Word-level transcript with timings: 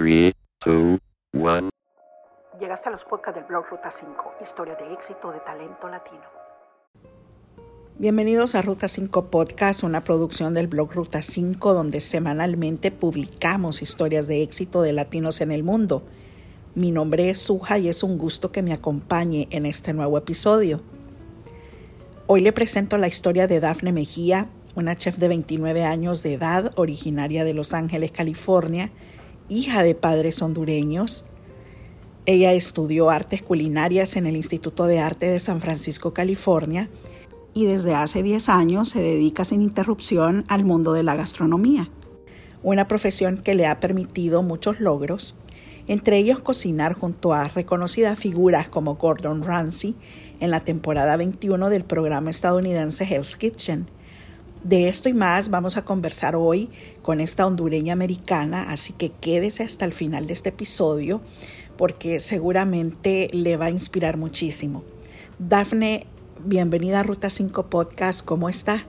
3, 0.00 0.32
2, 0.64 0.98
1. 1.34 1.70
Llegaste 2.58 2.88
a 2.88 2.92
los 2.92 3.04
podcasts 3.04 3.38
del 3.38 3.44
blog 3.44 3.66
Ruta 3.70 3.90
5, 3.90 4.36
historia 4.42 4.74
de 4.74 4.94
éxito 4.94 5.30
de 5.30 5.40
talento 5.40 5.88
latino. 5.90 6.22
Bienvenidos 7.98 8.54
a 8.54 8.62
Ruta 8.62 8.88
5 8.88 9.26
Podcast, 9.26 9.82
una 9.82 10.02
producción 10.02 10.54
del 10.54 10.68
blog 10.68 10.94
Ruta 10.94 11.20
5 11.20 11.74
donde 11.74 12.00
semanalmente 12.00 12.90
publicamos 12.90 13.82
historias 13.82 14.26
de 14.26 14.42
éxito 14.42 14.80
de 14.80 14.94
latinos 14.94 15.42
en 15.42 15.52
el 15.52 15.64
mundo. 15.64 16.02
Mi 16.74 16.92
nombre 16.92 17.28
es 17.28 17.36
Suja 17.36 17.76
y 17.76 17.90
es 17.90 18.02
un 18.02 18.16
gusto 18.16 18.52
que 18.52 18.62
me 18.62 18.72
acompañe 18.72 19.48
en 19.50 19.66
este 19.66 19.92
nuevo 19.92 20.16
episodio. 20.16 20.80
Hoy 22.26 22.40
le 22.40 22.54
presento 22.54 22.96
la 22.96 23.08
historia 23.08 23.46
de 23.46 23.60
Dafne 23.60 23.92
Mejía, 23.92 24.48
una 24.74 24.96
chef 24.96 25.18
de 25.18 25.28
29 25.28 25.84
años 25.84 26.22
de 26.22 26.32
edad, 26.32 26.72
originaria 26.76 27.44
de 27.44 27.52
Los 27.52 27.74
Ángeles, 27.74 28.12
California, 28.12 28.90
hija 29.50 29.82
de 29.82 29.94
padres 29.94 30.40
hondureños. 30.40 31.24
Ella 32.24 32.52
estudió 32.52 33.10
artes 33.10 33.42
culinarias 33.42 34.16
en 34.16 34.26
el 34.26 34.36
Instituto 34.36 34.86
de 34.86 35.00
Arte 35.00 35.30
de 35.30 35.40
San 35.40 35.60
Francisco, 35.60 36.14
California, 36.14 36.88
y 37.52 37.66
desde 37.66 37.94
hace 37.94 38.22
10 38.22 38.48
años 38.48 38.90
se 38.90 39.02
dedica 39.02 39.44
sin 39.44 39.60
interrupción 39.60 40.44
al 40.48 40.64
mundo 40.64 40.92
de 40.92 41.02
la 41.02 41.16
gastronomía, 41.16 41.90
una 42.62 42.86
profesión 42.86 43.38
que 43.38 43.54
le 43.54 43.66
ha 43.66 43.80
permitido 43.80 44.44
muchos 44.44 44.78
logros, 44.78 45.34
entre 45.88 46.18
ellos 46.18 46.38
cocinar 46.38 46.94
junto 46.94 47.34
a 47.34 47.48
reconocidas 47.48 48.16
figuras 48.16 48.68
como 48.68 48.94
Gordon 48.94 49.42
Ramsay 49.42 49.96
en 50.38 50.52
la 50.52 50.60
temporada 50.60 51.16
21 51.16 51.70
del 51.70 51.84
programa 51.84 52.30
estadounidense 52.30 53.04
Hell's 53.04 53.36
Kitchen, 53.36 53.88
de 54.62 54.88
esto 54.88 55.08
y 55.08 55.14
más 55.14 55.50
vamos 55.50 55.76
a 55.76 55.84
conversar 55.84 56.36
hoy 56.36 56.70
con 57.02 57.20
esta 57.20 57.46
hondureña 57.46 57.92
americana, 57.92 58.70
así 58.70 58.92
que 58.92 59.10
quédese 59.10 59.62
hasta 59.62 59.84
el 59.84 59.92
final 59.92 60.26
de 60.26 60.32
este 60.34 60.50
episodio 60.50 61.22
porque 61.76 62.20
seguramente 62.20 63.28
le 63.32 63.56
va 63.56 63.66
a 63.66 63.70
inspirar 63.70 64.18
muchísimo. 64.18 64.84
Dafne, 65.38 66.06
bienvenida 66.44 67.00
a 67.00 67.02
Ruta 67.02 67.30
5 67.30 67.70
Podcast, 67.70 68.24
¿cómo 68.24 68.50
está? 68.50 68.84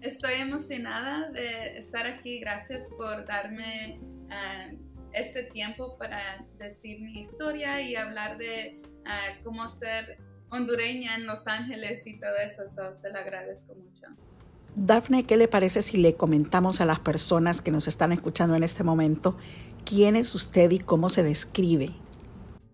Estoy 0.00 0.34
emocionada 0.34 1.28
de 1.30 1.76
estar 1.76 2.06
aquí, 2.06 2.38
gracias 2.38 2.92
por 2.96 3.26
darme 3.26 3.98
uh, 4.00 4.78
este 5.12 5.44
tiempo 5.44 5.98
para 5.98 6.46
decir 6.56 7.00
mi 7.00 7.18
historia 7.18 7.82
y 7.82 7.96
hablar 7.96 8.38
de 8.38 8.80
uh, 8.84 9.42
cómo 9.42 9.68
ser 9.68 10.18
hondureña 10.50 11.16
en 11.16 11.26
Los 11.26 11.48
Ángeles 11.48 12.06
y 12.06 12.20
todo 12.20 12.36
eso, 12.36 12.64
so, 12.66 12.92
se 12.92 13.10
lo 13.10 13.18
agradezco 13.18 13.74
mucho. 13.74 14.06
Daphne, 14.74 15.24
¿qué 15.24 15.36
le 15.36 15.48
parece 15.48 15.82
si 15.82 15.96
le 15.96 16.14
comentamos 16.14 16.80
a 16.80 16.84
las 16.84 17.00
personas 17.00 17.60
que 17.60 17.70
nos 17.70 17.88
están 17.88 18.12
escuchando 18.12 18.54
en 18.54 18.62
este 18.62 18.84
momento 18.84 19.36
quién 19.84 20.16
es 20.16 20.34
usted 20.34 20.70
y 20.70 20.78
cómo 20.78 21.10
se 21.10 21.22
describe? 21.22 21.90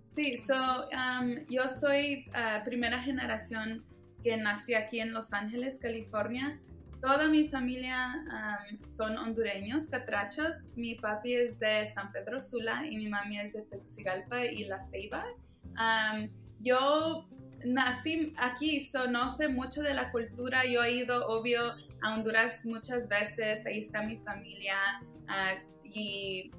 Sí, 0.06 0.36
so, 0.36 0.54
um, 0.54 1.34
yo 1.48 1.68
soy 1.68 2.26
uh, 2.28 2.64
primera 2.64 3.02
generación 3.02 3.84
que 4.22 4.36
nací 4.36 4.74
aquí 4.74 5.00
en 5.00 5.12
Los 5.12 5.32
Ángeles, 5.32 5.78
California. 5.80 6.60
Toda 7.00 7.28
mi 7.28 7.48
familia 7.48 8.24
um, 8.28 8.88
son 8.88 9.18
hondureños, 9.18 9.88
catrachos. 9.88 10.68
Mi 10.76 10.94
papi 10.94 11.34
es 11.34 11.58
de 11.58 11.86
San 11.86 12.12
Pedro 12.12 12.40
Sula 12.40 12.86
y 12.86 12.96
mi 12.96 13.08
mami 13.08 13.40
es 13.40 13.52
de 13.52 13.62
Tegucigalpa 13.62 14.46
y 14.46 14.64
La 14.64 14.80
Ceiba. 14.80 15.24
Um, 15.64 16.30
yo 16.60 17.28
nací 17.64 18.32
aquí, 18.36 18.80
so 18.80 19.08
no 19.08 19.28
sé 19.28 19.48
mucho 19.48 19.82
de 19.82 19.94
la 19.94 20.10
cultura. 20.10 20.64
Yo 20.64 20.82
he 20.82 20.92
ido, 20.92 21.26
obvio, 21.26 21.74
a 22.02 22.14
Honduras 22.14 22.64
muchas 22.66 23.08
veces, 23.08 23.64
ahí 23.66 23.78
está 23.78 24.02
mi 24.02 24.18
familia, 24.18 24.76
y, 25.82 26.50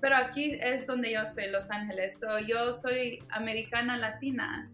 pero 0.00 0.16
aquí 0.16 0.58
es 0.60 0.86
donde 0.86 1.12
yo 1.12 1.26
soy, 1.26 1.50
Los 1.50 1.70
Ángeles. 1.70 2.16
So, 2.20 2.38
yo 2.40 2.72
soy 2.72 3.22
americana 3.30 3.96
latina. 3.96 4.70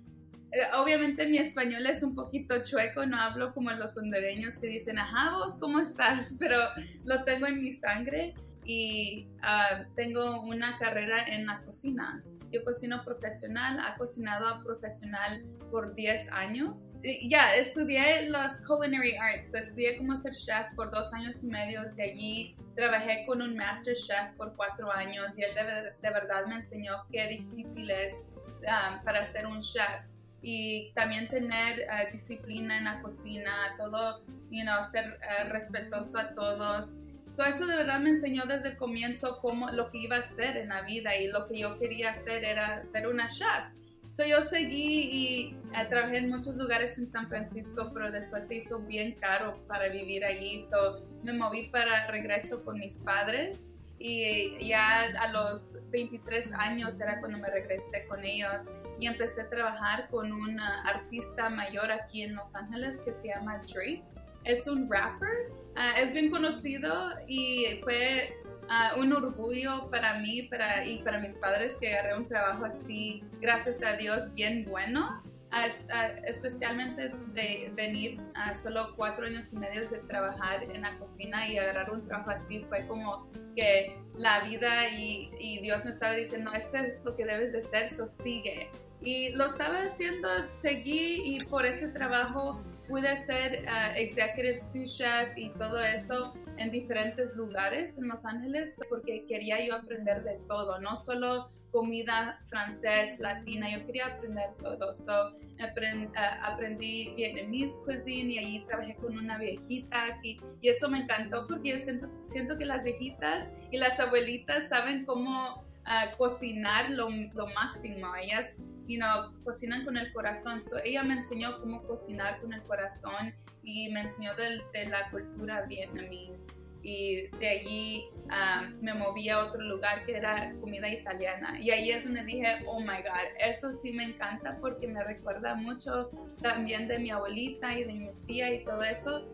Eh, 0.53 0.61
obviamente 0.75 1.27
mi 1.27 1.39
español 1.39 1.87
es 1.87 2.03
un 2.03 2.15
poquito 2.15 2.63
chueco, 2.63 3.07
no 3.07 3.19
hablo 3.19 3.55
como 3.55 3.71
los 3.71 3.97
hondureños 3.97 4.59
que 4.59 4.67
dicen, 4.67 4.99
ajá, 4.99 5.37
vos, 5.37 5.59
¿cómo 5.59 5.81
estás? 5.81 6.37
Pero 6.41 6.59
lo 7.05 7.25
tengo 7.25 7.47
en 7.47 7.61
mi 7.61 7.73
sangre 7.73 8.35
y 8.65 9.27
uh, 9.39 9.85
tengo 9.97 10.43
una 10.43 10.79
carrera 10.79 11.25
en 11.27 11.47
la 11.47 11.63
cocina. 11.63 12.23
Yo 12.53 12.63
cocino 12.65 13.03
profesional, 13.03 13.79
ha 13.81 13.97
cocinado 13.97 14.47
a 14.47 14.63
profesional 14.63 15.43
por 15.71 15.95
10 15.95 16.31
años. 16.33 16.91
Ya, 17.23 17.57
estudié 17.57 18.29
las 18.29 18.61
culinary 18.67 19.17
arts, 19.17 19.55
estudié 19.55 19.97
como 19.97 20.17
ser 20.17 20.35
chef 20.35 20.67
por 20.77 20.91
dos 20.91 21.13
años 21.15 21.43
y 21.43 21.47
medio. 21.47 21.83
De 21.97 22.03
allí 22.03 22.57
trabajé 22.77 23.25
con 23.27 23.41
un 23.41 23.57
master 23.57 23.95
chef 23.95 24.37
por 24.37 24.55
cuatro 24.55 24.93
años 24.93 25.39
y 25.39 25.43
él 25.43 25.55
de, 25.55 25.93
de 26.07 26.15
verdad 26.15 26.47
me 26.47 26.57
enseñó 26.57 26.93
qué 27.11 27.27
difícil 27.29 27.91
es 27.91 28.29
um, 28.61 29.03
para 29.03 29.25
ser 29.25 29.47
un 29.47 29.63
chef 29.63 30.05
y 30.43 30.93
también 30.95 31.29
tener 31.29 31.87
uh, 31.89 32.13
disciplina 32.13 32.77
en 32.77 32.85
la 32.85 33.01
cocina, 33.01 33.75
todo, 33.79 34.25
you 34.51 34.65
know, 34.65 34.83
ser 34.83 35.19
uh, 35.23 35.49
respetuoso 35.49 36.19
a 36.19 36.35
todos 36.35 36.99
So, 37.33 37.47
eso 37.47 37.67
de 37.67 37.77
verdad 37.77 37.99
me 37.99 38.11
enseñó 38.11 38.45
desde 38.45 38.69
el 38.69 38.77
comienzo 38.77 39.39
cómo, 39.41 39.71
lo 39.71 39.91
que 39.91 39.97
iba 39.97 40.17
a 40.17 40.19
hacer 40.19 40.55
en 40.59 40.69
la 40.69 40.83
vida 40.83 41.17
y 41.17 41.29
lo 41.29 41.49
que 41.49 41.61
yo 41.61 41.79
quería 41.79 42.11
hacer 42.11 42.45
era 42.45 42.85
ser 42.85 43.09
una 43.09 43.27
chef. 43.27 43.73
So, 44.11 44.27
yo 44.27 44.43
seguí 44.43 45.09
y 45.11 45.57
eh, 45.75 45.87
trabajé 45.89 46.19
en 46.19 46.29
muchos 46.29 46.57
lugares 46.57 46.99
en 46.99 47.07
San 47.07 47.31
Francisco, 47.31 47.91
pero 47.95 48.11
después 48.11 48.47
se 48.47 48.57
hizo 48.57 48.81
bien 48.81 49.13
caro 49.13 49.67
para 49.67 49.89
vivir 49.89 50.27
allí. 50.27 50.61
So, 50.61 51.07
me 51.23 51.33
moví 51.33 51.69
para 51.69 52.07
regreso 52.09 52.63
con 52.63 52.79
mis 52.79 53.01
padres 53.01 53.73
y 53.99 54.67
ya 54.67 55.05
a 55.19 55.33
los 55.33 55.79
23 55.91 56.53
años 56.59 57.01
era 57.01 57.19
cuando 57.19 57.39
me 57.39 57.49
regresé 57.49 58.07
con 58.09 58.23
ellos 58.25 58.65
y 58.99 59.07
empecé 59.07 59.41
a 59.41 59.49
trabajar 59.49 60.11
con 60.11 60.33
un 60.33 60.61
artista 60.61 61.49
mayor 61.49 61.91
aquí 61.93 62.21
en 62.21 62.35
Los 62.35 62.55
Ángeles 62.55 63.01
que 63.01 63.11
se 63.11 63.29
llama 63.29 63.57
Drake. 63.59 64.03
Es 64.45 64.67
un 64.67 64.91
rapper 64.91 65.62
Ah, 65.75 65.95
es 65.99 66.13
bien 66.13 66.31
conocido 66.31 67.13
y 67.27 67.81
fue 67.83 68.29
uh, 68.65 69.01
un 69.01 69.13
orgullo 69.13 69.89
para 69.91 70.19
mí 70.19 70.49
y 70.87 70.99
para 70.99 71.19
mis 71.21 71.39
padres 71.39 71.77
que 71.81 71.95
agarré 71.95 72.17
un 72.17 72.29
trabajo 72.29 72.65
así, 72.65 73.25
gracias 73.41 73.83
a 73.83 73.97
Dios, 73.97 74.33
bien 74.35 74.65
bueno. 74.65 75.23
Uh, 75.53 76.27
especialmente 76.27 77.13
de 77.35 77.71
venir 77.75 78.19
a 78.35 78.55
solo 78.55 78.95
cuatro 78.97 79.27
años 79.27 79.53
y 79.53 79.59
medio 79.59 79.87
de 79.87 79.99
trabajar 79.99 80.63
en 80.63 80.81
la 80.81 80.97
cocina 80.97 81.47
y 81.47 81.59
agarrar 81.59 81.91
un 81.91 82.07
trabajo 82.07 82.31
así 82.31 82.65
fue 82.71 82.87
como 82.87 83.31
que 83.55 83.95
la 84.17 84.41
vida 84.45 84.89
y, 84.89 85.59
Dios 85.61 85.85
me 85.85 85.91
estaba 85.91 86.15
diciendo, 86.15 86.53
este 86.55 86.81
es 86.81 87.05
lo 87.05 87.15
que 87.17 87.27
debes 87.27 87.53
de 87.53 87.59
hacer, 87.59 87.83
eso 87.83 88.07
sigue. 88.07 88.71
Y 89.03 89.31
lo 89.31 89.45
estaba 89.45 89.81
haciendo, 89.81 90.29
seguí 90.49 91.23
y 91.23 91.45
por 91.45 91.67
ese 91.67 91.89
trabajo 91.89 92.63
pude 92.89 93.17
ser 93.17 93.65
uh, 93.67 93.97
executive 93.97 94.59
sous 94.59 94.97
chef 94.97 95.37
y 95.37 95.51
todo 95.51 95.81
eso 95.81 96.35
en 96.57 96.71
diferentes 96.71 97.37
lugares 97.37 97.99
en 97.99 98.09
Los 98.09 98.25
Ángeles 98.25 98.81
porque 98.89 99.25
quería 99.27 99.65
yo 99.65 99.75
aprender 99.75 100.23
de 100.23 100.39
todo, 100.49 100.79
no 100.81 100.97
solo 100.97 101.51
comida 101.73 102.39
francés, 102.45 103.19
latina, 103.19 103.67
yo 103.71 103.85
quería 103.87 104.07
aprender 104.07 104.51
todo. 104.63 104.95
So, 104.95 105.35
aprend, 105.59 106.11
uh, 106.11 106.45
aprendí 106.45 107.15
Vietnamese 107.17 107.81
cuisine 107.85 108.35
y 108.35 108.39
allí 108.39 108.65
trabajé 108.67 108.95
con 108.97 109.17
una 109.17 109.39
viejita 109.39 110.05
aquí 110.05 110.39
y 110.61 110.69
eso 110.69 110.89
me 110.89 110.99
encantó 110.99 111.47
porque 111.47 111.71
yo 111.71 111.79
siento, 111.79 112.11
siento 112.25 112.59
que 112.59 112.67
las 112.67 112.85
viejitas 112.85 113.51
y 113.71 113.79
las 113.79 113.99
abuelitas 113.99 114.69
saben 114.69 115.05
cómo 115.05 115.65
uh, 115.87 116.17
cocinar 116.17 116.91
lo, 116.91 117.09
lo 117.11 117.47
máximo. 117.49 118.15
Ellas 118.17 118.65
you 118.87 118.99
know, 118.99 119.33
cocinan 119.45 119.85
con 119.85 119.97
el 119.97 120.13
corazón. 120.13 120.61
So, 120.63 120.77
ella 120.85 121.03
me 121.03 121.15
enseñó 121.15 121.61
cómo 121.61 121.83
cocinar 121.83 122.41
con 122.41 122.53
el 122.53 122.63
corazón 122.63 123.35
y 123.63 123.91
me 123.91 124.03
enseñó 124.03 124.35
de, 124.35 124.61
de 124.73 124.89
la 124.89 125.11
cultura 125.11 125.63
vietnamita. 125.63 126.53
Y 126.85 127.29
de 127.39 127.49
allí 127.49 128.05
um, 128.25 128.81
me 128.81 128.93
moví 128.93 129.29
a 129.29 129.45
otro 129.45 129.63
lugar 129.63 130.05
que 130.05 130.17
era 130.17 130.53
comida 130.61 130.89
italiana. 130.89 131.57
Y 131.61 131.71
ahí 131.71 131.91
es 131.91 132.05
donde 132.05 132.25
dije, 132.25 132.57
oh 132.67 132.81
my 132.81 132.87
God, 132.87 133.37
eso 133.39 133.71
sí 133.71 133.93
me 133.93 134.03
encanta 134.03 134.59
porque 134.61 134.89
me 134.89 135.03
recuerda 135.05 135.55
mucho 135.55 136.11
también 136.41 136.89
de 136.89 136.99
mi 136.99 137.11
abuelita 137.11 137.79
y 137.79 137.85
de 137.85 137.93
mi 137.93 138.11
tía 138.27 138.53
y 138.53 138.65
todo 138.65 138.83
eso. 138.83 139.31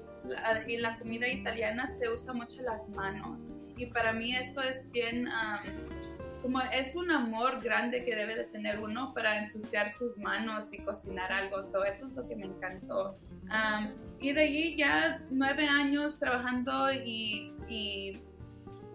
y 0.66 0.76
la 0.76 0.98
comida 0.98 1.26
italiana 1.26 1.86
se 1.86 2.10
usa 2.10 2.34
mucho 2.34 2.60
las 2.60 2.90
manos. 2.90 3.54
Y 3.78 3.86
para 3.86 4.12
mí 4.12 4.36
eso 4.36 4.62
es 4.62 4.90
bien... 4.92 5.28
Um, 5.28 6.27
como 6.48 6.62
es 6.62 6.96
un 6.96 7.10
amor 7.10 7.62
grande 7.62 8.02
que 8.06 8.16
debe 8.16 8.34
de 8.34 8.44
tener 8.44 8.80
uno 8.80 9.12
para 9.12 9.38
ensuciar 9.38 9.90
sus 9.90 10.16
manos 10.16 10.72
y 10.72 10.78
cocinar 10.78 11.30
algo. 11.30 11.60
eso 11.60 11.84
es 11.84 12.14
lo 12.14 12.26
que 12.26 12.36
me 12.36 12.46
encantó. 12.46 13.18
y 14.18 14.32
de 14.32 14.40
allí 14.40 14.74
ya 14.74 15.22
nueve 15.28 15.68
años 15.68 16.18
trabajando 16.18 16.90
y, 16.90 17.52
y, 17.68 18.22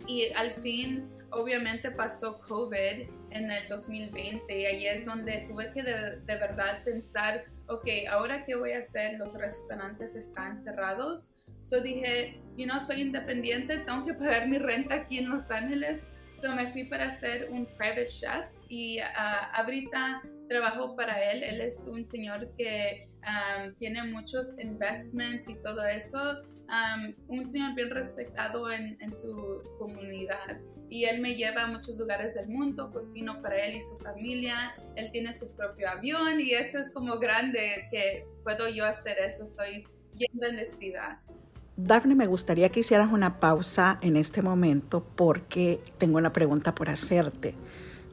y, 0.07 0.33
al 0.35 0.49
fin 0.49 1.07
obviamente 1.29 1.91
pasó 1.91 2.39
COVID 2.39 3.07
en 3.29 3.51
el 3.51 3.67
2020 3.69 4.59
y 4.59 4.65
ahí 4.65 4.87
es 4.87 5.05
donde 5.05 5.45
tuve 5.47 5.71
que 5.73 5.83
de, 5.83 6.21
de 6.21 6.35
verdad 6.35 6.83
pensar, 6.83 7.45
ok, 7.67 7.87
ahora 8.09 8.45
qué 8.45 8.55
voy 8.55 8.71
a 8.71 8.79
hacer, 8.79 9.19
los 9.19 9.35
restaurantes 9.35 10.15
están 10.15 10.57
cerrados. 10.57 11.35
So 11.61 11.81
dije, 11.81 12.41
you 12.57 12.65
know, 12.65 12.79
soy 12.79 13.01
independiente, 13.01 13.77
tengo 13.77 14.03
que 14.05 14.15
pagar 14.15 14.47
mi 14.47 14.57
renta 14.57 14.95
aquí 14.95 15.19
en 15.19 15.29
Los 15.29 15.51
Ángeles 15.51 16.09
So 16.33 16.53
me 16.55 16.71
fui 16.71 16.85
para 16.85 17.09
ser 17.11 17.47
un 17.51 17.65
private 17.77 18.07
chef 18.07 18.45
y 18.67 18.99
ah, 18.99 19.51
ahorita 19.53 20.23
trabajo 20.49 20.95
para 20.95 21.31
él. 21.31 21.43
Él 21.43 21.61
es 21.61 21.87
un 21.87 22.05
señor 22.05 22.49
que 22.57 23.07
um, 23.21 23.73
tiene 23.75 24.03
muchos 24.03 24.57
investments 24.59 25.47
y 25.47 25.55
todo 25.61 25.85
eso. 25.85 26.43
Um, 26.67 27.13
un 27.27 27.47
señor 27.47 27.75
bien 27.75 27.89
respetado 27.91 28.71
en, 28.71 28.97
en, 28.99 29.13
su 29.13 29.61
comunidad. 29.77 30.59
Y 30.89 31.05
él 31.05 31.21
me 31.21 31.35
lleva 31.35 31.63
a 31.63 31.67
muchos 31.67 31.97
lugares 31.97 32.35
del 32.35 32.49
mundo, 32.49 32.91
cocino 32.91 33.41
para 33.41 33.57
él 33.65 33.75
y 33.75 33.81
su 33.81 33.97
familia. 33.99 34.75
Él 34.95 35.11
tiene 35.11 35.33
su 35.33 35.55
propio 35.55 35.89
avión 35.89 36.39
y 36.39 36.51
eso 36.51 36.79
es 36.79 36.91
como 36.91 37.19
grande 37.19 37.87
que 37.91 38.25
puedo 38.43 38.69
yo 38.69 38.85
hacer 38.85 39.17
eso. 39.19 39.43
Estoy 39.43 39.87
bien 40.13 40.31
bendecida. 40.33 41.21
Daphne, 41.75 42.13
me 42.13 42.27
gustaría 42.27 42.69
que 42.69 42.81
hicieras 42.81 43.11
una 43.11 43.39
pausa 43.39 43.97
en 44.01 44.15
este 44.15 44.43
momento 44.43 45.03
porque 45.15 45.81
tengo 45.97 46.19
una 46.19 46.31
pregunta 46.31 46.75
por 46.75 46.87
hacerte. 46.87 47.55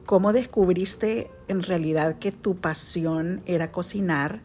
¿Cómo 0.07 0.33
descubriste 0.33 1.29
en 1.47 1.61
realidad 1.61 2.17
que 2.17 2.31
tu 2.31 2.55
pasión 2.55 3.43
era 3.45 3.71
cocinar 3.71 4.41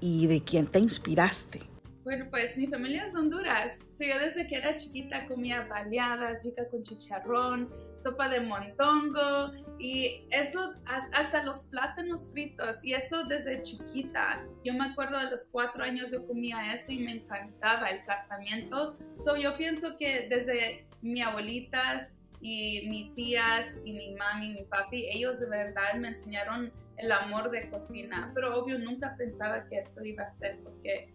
y 0.00 0.26
de 0.26 0.42
quién 0.42 0.66
te 0.66 0.80
inspiraste? 0.80 1.71
Bueno, 2.04 2.26
pues 2.30 2.58
mi 2.58 2.66
familia 2.66 3.04
es 3.04 3.12
de 3.12 3.20
Honduras. 3.20 3.84
yo 4.00 4.18
desde 4.18 4.48
que 4.48 4.56
era 4.56 4.74
chiquita 4.74 5.24
comía 5.26 5.66
baleadas, 5.68 6.44
yuca 6.44 6.68
con 6.68 6.82
chicharrón, 6.82 7.70
sopa 7.94 8.28
de 8.28 8.40
montongo 8.40 9.52
y 9.78 10.26
eso, 10.30 10.74
hasta 10.84 11.44
los 11.44 11.66
plátanos 11.66 12.30
fritos. 12.32 12.84
Y 12.84 12.94
eso 12.94 13.24
desde 13.24 13.62
chiquita. 13.62 14.44
Yo 14.64 14.74
me 14.74 14.86
acuerdo 14.86 15.16
de 15.18 15.30
los 15.30 15.46
cuatro 15.46 15.84
años 15.84 16.10
yo 16.10 16.26
comía 16.26 16.74
eso 16.74 16.90
y 16.90 16.98
me 16.98 17.12
encantaba 17.12 17.88
el 17.90 18.04
casamiento. 18.04 18.98
So, 19.18 19.36
yo 19.36 19.56
pienso 19.56 19.96
que 19.96 20.26
desde 20.28 20.88
mi 21.02 21.22
abuelitas 21.22 22.24
y 22.40 22.88
mis 22.88 23.14
tías 23.14 23.80
y 23.84 23.92
mi 23.92 24.16
mami 24.16 24.50
y 24.50 24.54
mi 24.54 24.64
papi, 24.64 25.06
ellos 25.08 25.38
de 25.38 25.48
verdad 25.48 25.94
me 25.98 26.08
enseñaron 26.08 26.72
el 26.96 27.12
amor 27.12 27.48
de 27.52 27.70
cocina. 27.70 28.32
Pero 28.34 28.58
obvio 28.58 28.76
nunca 28.80 29.14
pensaba 29.16 29.68
que 29.68 29.78
eso 29.78 30.04
iba 30.04 30.24
a 30.24 30.30
ser 30.30 30.58
porque 30.64 31.12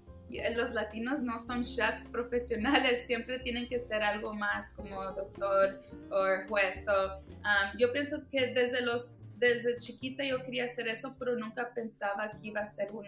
los 0.55 0.73
latinos 0.73 1.21
no 1.21 1.39
son 1.39 1.63
chefs 1.63 2.09
profesionales, 2.09 3.05
siempre 3.05 3.39
tienen 3.39 3.67
que 3.67 3.79
ser 3.79 4.03
algo 4.03 4.33
más 4.33 4.73
como 4.73 5.03
doctor 5.13 5.81
o 6.09 6.47
juez. 6.47 6.85
Um, 6.87 7.77
yo 7.77 7.91
pienso 7.91 8.27
que 8.29 8.47
desde, 8.47 8.81
los, 8.81 9.19
desde 9.37 9.77
chiquita 9.77 10.23
yo 10.25 10.43
quería 10.43 10.65
hacer 10.65 10.87
eso, 10.87 11.15
pero 11.17 11.37
nunca 11.37 11.73
pensaba 11.73 12.31
que 12.31 12.47
iba 12.47 12.61
a 12.61 12.67
ser 12.67 12.91
un, 12.91 13.05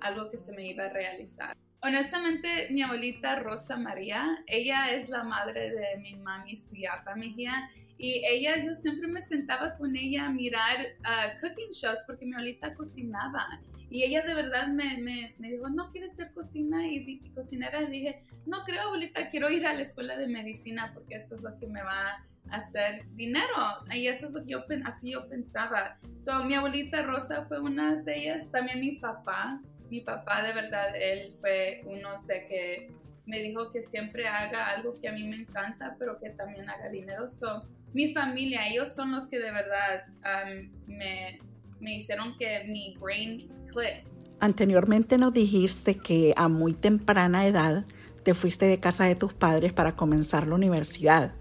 algo 0.00 0.30
que 0.30 0.36
se 0.36 0.52
me 0.52 0.66
iba 0.66 0.84
a 0.84 0.88
realizar. 0.88 1.56
Honestamente, 1.82 2.68
mi 2.70 2.82
abuelita 2.82 3.36
Rosa 3.36 3.76
María, 3.76 4.44
ella 4.46 4.92
es 4.92 5.08
la 5.08 5.24
madre 5.24 5.70
de 5.70 5.96
mi 5.98 6.14
mami 6.16 6.54
Suyapa 6.54 7.14
Mejía 7.14 7.70
y 7.96 8.22
ella, 8.26 8.62
yo 8.64 8.74
siempre 8.74 9.08
me 9.08 9.20
sentaba 9.20 9.76
con 9.76 9.96
ella 9.96 10.26
a 10.26 10.30
mirar 10.30 10.78
uh, 11.00 11.40
cooking 11.40 11.70
shows 11.70 12.02
porque 12.06 12.26
mi 12.26 12.32
abuelita 12.34 12.74
cocinaba 12.74 13.60
y 13.90 14.04
ella 14.04 14.22
de 14.22 14.34
verdad 14.34 14.68
me, 14.68 14.98
me, 14.98 15.34
me 15.38 15.50
dijo, 15.50 15.68
¿no 15.68 15.90
quieres 15.90 16.14
ser 16.14 16.32
cocina 16.32 16.86
y, 16.86 17.18
cocinera? 17.34 17.82
Y 17.82 17.86
dije, 17.88 18.24
no 18.46 18.62
creo, 18.64 18.82
abuelita, 18.82 19.28
quiero 19.28 19.50
ir 19.50 19.66
a 19.66 19.74
la 19.74 19.82
escuela 19.82 20.16
de 20.16 20.28
medicina 20.28 20.92
porque 20.94 21.16
eso 21.16 21.34
es 21.34 21.42
lo 21.42 21.58
que 21.58 21.66
me 21.66 21.82
va 21.82 22.10
a 22.10 22.56
hacer 22.56 23.04
dinero. 23.14 23.46
Y 23.92 24.06
eso 24.06 24.26
es 24.26 24.32
lo 24.32 24.44
que 24.44 24.52
yo, 24.52 24.64
así 24.84 25.10
yo 25.10 25.28
pensaba. 25.28 25.98
So, 26.18 26.44
mi 26.44 26.54
abuelita 26.54 27.02
Rosa 27.02 27.46
fue 27.46 27.60
una 27.60 27.96
de 27.96 28.16
ellas. 28.16 28.50
También 28.52 28.80
mi 28.80 28.92
papá. 28.92 29.60
Mi 29.90 30.02
papá, 30.02 30.44
de 30.44 30.52
verdad, 30.52 30.94
él 30.94 31.36
fue 31.40 31.82
uno 31.84 32.10
de 32.28 32.46
que 32.46 32.92
me 33.26 33.40
dijo 33.40 33.72
que 33.72 33.82
siempre 33.82 34.28
haga 34.28 34.68
algo 34.68 34.94
que 35.00 35.08
a 35.08 35.12
mí 35.12 35.26
me 35.26 35.36
encanta, 35.36 35.96
pero 35.98 36.20
que 36.20 36.30
también 36.30 36.68
haga 36.68 36.88
dinero. 36.90 37.28
So, 37.28 37.68
mi 37.92 38.14
familia, 38.14 38.68
ellos 38.68 38.94
son 38.94 39.10
los 39.10 39.26
que 39.26 39.40
de 39.40 39.50
verdad 39.50 40.06
um, 40.18 40.70
me, 40.86 41.40
me 41.80 41.96
hicieron 41.96 42.36
que 42.38 42.64
mi 42.68 42.96
brain 43.00 43.48
clicked. 43.66 44.12
Anteriormente 44.40 45.18
nos 45.18 45.32
dijiste 45.32 45.96
que 45.96 46.32
a 46.36 46.48
muy 46.48 46.74
temprana 46.74 47.46
edad 47.46 47.84
te 48.22 48.34
fuiste 48.34 48.66
de 48.66 48.80
casa 48.80 49.04
de 49.04 49.14
tus 49.14 49.34
padres 49.34 49.72
para 49.72 49.96
comenzar 49.96 50.46
la 50.46 50.54
universidad. 50.54 51.34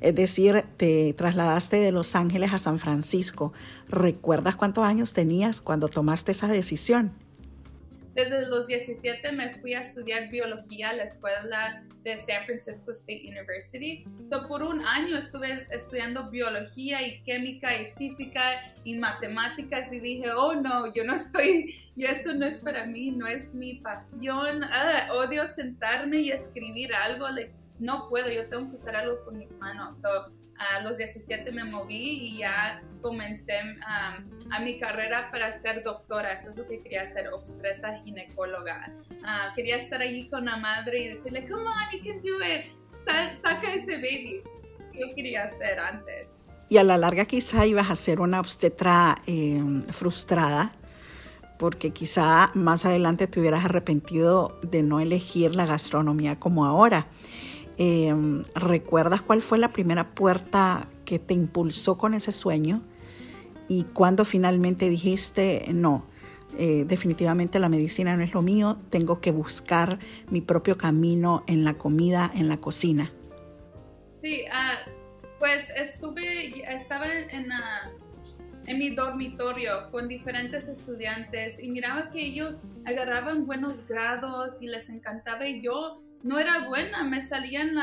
Es 0.00 0.14
decir, 0.14 0.64
te 0.76 1.14
trasladaste 1.14 1.78
de 1.78 1.92
Los 1.92 2.14
Ángeles 2.14 2.52
a 2.52 2.58
San 2.58 2.78
Francisco. 2.78 3.52
¿Recuerdas 3.88 4.56
cuántos 4.56 4.84
años 4.84 5.14
tenías 5.14 5.62
cuando 5.62 5.88
tomaste 5.88 6.32
esa 6.32 6.48
decisión? 6.48 7.12
Desde 8.14 8.46
los 8.46 8.68
17 8.68 9.32
me 9.32 9.52
fui 9.54 9.74
a 9.74 9.80
estudiar 9.80 10.30
biología 10.30 10.90
a 10.90 10.92
la 10.92 11.02
escuela 11.02 11.84
de 12.04 12.16
San 12.16 12.44
Francisco 12.44 12.92
State 12.92 13.22
University. 13.26 14.04
So, 14.24 14.46
por 14.46 14.62
un 14.62 14.84
año 14.86 15.16
estuve 15.16 15.66
estudiando 15.70 16.30
biología 16.30 17.04
y 17.04 17.22
química 17.22 17.76
y 17.76 17.86
física 17.96 18.72
y 18.84 18.96
matemáticas 18.96 19.92
y 19.92 19.98
dije, 19.98 20.30
oh 20.30 20.54
no, 20.54 20.92
yo 20.94 21.04
no 21.04 21.14
estoy, 21.14 21.74
y 21.96 22.04
esto 22.04 22.34
no 22.34 22.46
es 22.46 22.60
para 22.60 22.86
mí, 22.86 23.10
no 23.10 23.26
es 23.26 23.54
mi 23.54 23.80
pasión. 23.80 24.62
Ah, 24.64 25.08
odio 25.12 25.46
sentarme 25.46 26.20
y 26.20 26.30
escribir 26.30 26.94
algo. 26.94 27.26
no 27.80 28.08
puedo, 28.08 28.30
yo 28.30 28.48
tengo 28.48 28.68
que 28.68 28.76
hacer 28.76 28.94
algo 28.94 29.24
con 29.24 29.38
mis 29.38 29.56
manos. 29.56 30.00
So, 30.00 30.08
a 30.58 30.82
los 30.82 30.98
17 30.98 31.50
me 31.52 31.64
moví 31.64 32.28
y 32.28 32.38
ya 32.38 32.82
comencé 33.00 33.54
um, 33.62 34.52
a 34.52 34.60
mi 34.60 34.78
carrera 34.78 35.30
para 35.30 35.52
ser 35.52 35.82
doctora. 35.82 36.32
Eso 36.32 36.50
es 36.50 36.56
lo 36.56 36.66
que 36.66 36.82
quería 36.82 37.02
hacer, 37.02 37.28
obstetra 37.28 38.00
ginecóloga. 38.04 38.92
Uh, 39.10 39.54
quería 39.54 39.76
estar 39.76 40.00
allí 40.00 40.28
con 40.28 40.44
la 40.46 40.56
madre 40.56 41.00
y 41.00 41.08
decirle, 41.08 41.46
come 41.46 41.64
on, 41.64 41.90
you 41.92 42.02
can 42.02 42.20
do 42.20 42.42
it. 42.42 42.66
saca 42.92 43.72
ese 43.72 43.96
baby. 43.96 44.38
Yo 44.92 45.14
quería 45.14 45.44
hacer 45.44 45.78
antes. 45.78 46.36
Y 46.68 46.78
a 46.78 46.84
la 46.84 46.96
larga 46.96 47.24
quizá 47.24 47.66
ibas 47.66 47.90
a 47.90 47.96
ser 47.96 48.20
una 48.20 48.40
obstetra 48.40 49.16
em, 49.26 49.82
frustrada 49.82 50.72
porque 51.58 51.92
quizá 51.92 52.50
más 52.54 52.84
adelante 52.84 53.26
te 53.26 53.40
hubieras 53.40 53.64
arrepentido 53.64 54.58
de 54.62 54.82
no 54.82 55.00
elegir 55.00 55.54
la 55.54 55.66
gastronomía 55.66 56.38
como 56.38 56.64
ahora. 56.64 57.06
Em, 57.76 58.44
¿Recuerdas 58.54 59.22
cuál 59.22 59.42
fue 59.42 59.58
la 59.58 59.72
primera 59.72 60.14
puerta 60.14 60.88
que 61.04 61.18
te 61.18 61.34
impulsó 61.34 61.98
con 61.98 62.14
ese 62.14 62.32
sueño? 62.32 62.82
¿Y 63.68 63.84
cuando 63.84 64.24
finalmente 64.24 64.88
dijiste, 64.88 65.66
no, 65.72 66.06
eh, 66.56 66.84
definitivamente 66.86 67.58
la 67.58 67.68
medicina 67.68 68.16
no 68.16 68.22
es 68.22 68.32
lo 68.32 68.42
mío, 68.42 68.78
tengo 68.90 69.20
que 69.20 69.32
buscar 69.32 69.98
mi 70.30 70.40
propio 70.40 70.78
camino 70.78 71.42
en 71.48 71.64
la 71.64 71.74
comida, 71.74 72.30
en 72.34 72.48
la 72.48 72.58
cocina? 72.58 73.12
Sí, 74.12 74.44
ah, 74.52 74.76
pues 75.40 75.70
estuve, 75.76 76.62
estaba 76.72 77.06
en, 77.12 77.48
en 78.66 78.78
mi 78.78 78.94
dormitorio 78.94 79.90
con 79.90 80.06
diferentes 80.06 80.68
estudiantes 80.68 81.60
y 81.60 81.68
miraba 81.70 82.10
que 82.10 82.24
ellos 82.24 82.66
agarraban 82.84 83.46
buenos 83.46 83.86
grados 83.88 84.62
y 84.62 84.68
les 84.68 84.88
encantaba 84.90 85.48
y 85.48 85.60
yo 85.60 86.03
no 86.24 86.38
era 86.38 86.66
buena, 86.66 87.04
me 87.04 87.20
salían 87.20 87.74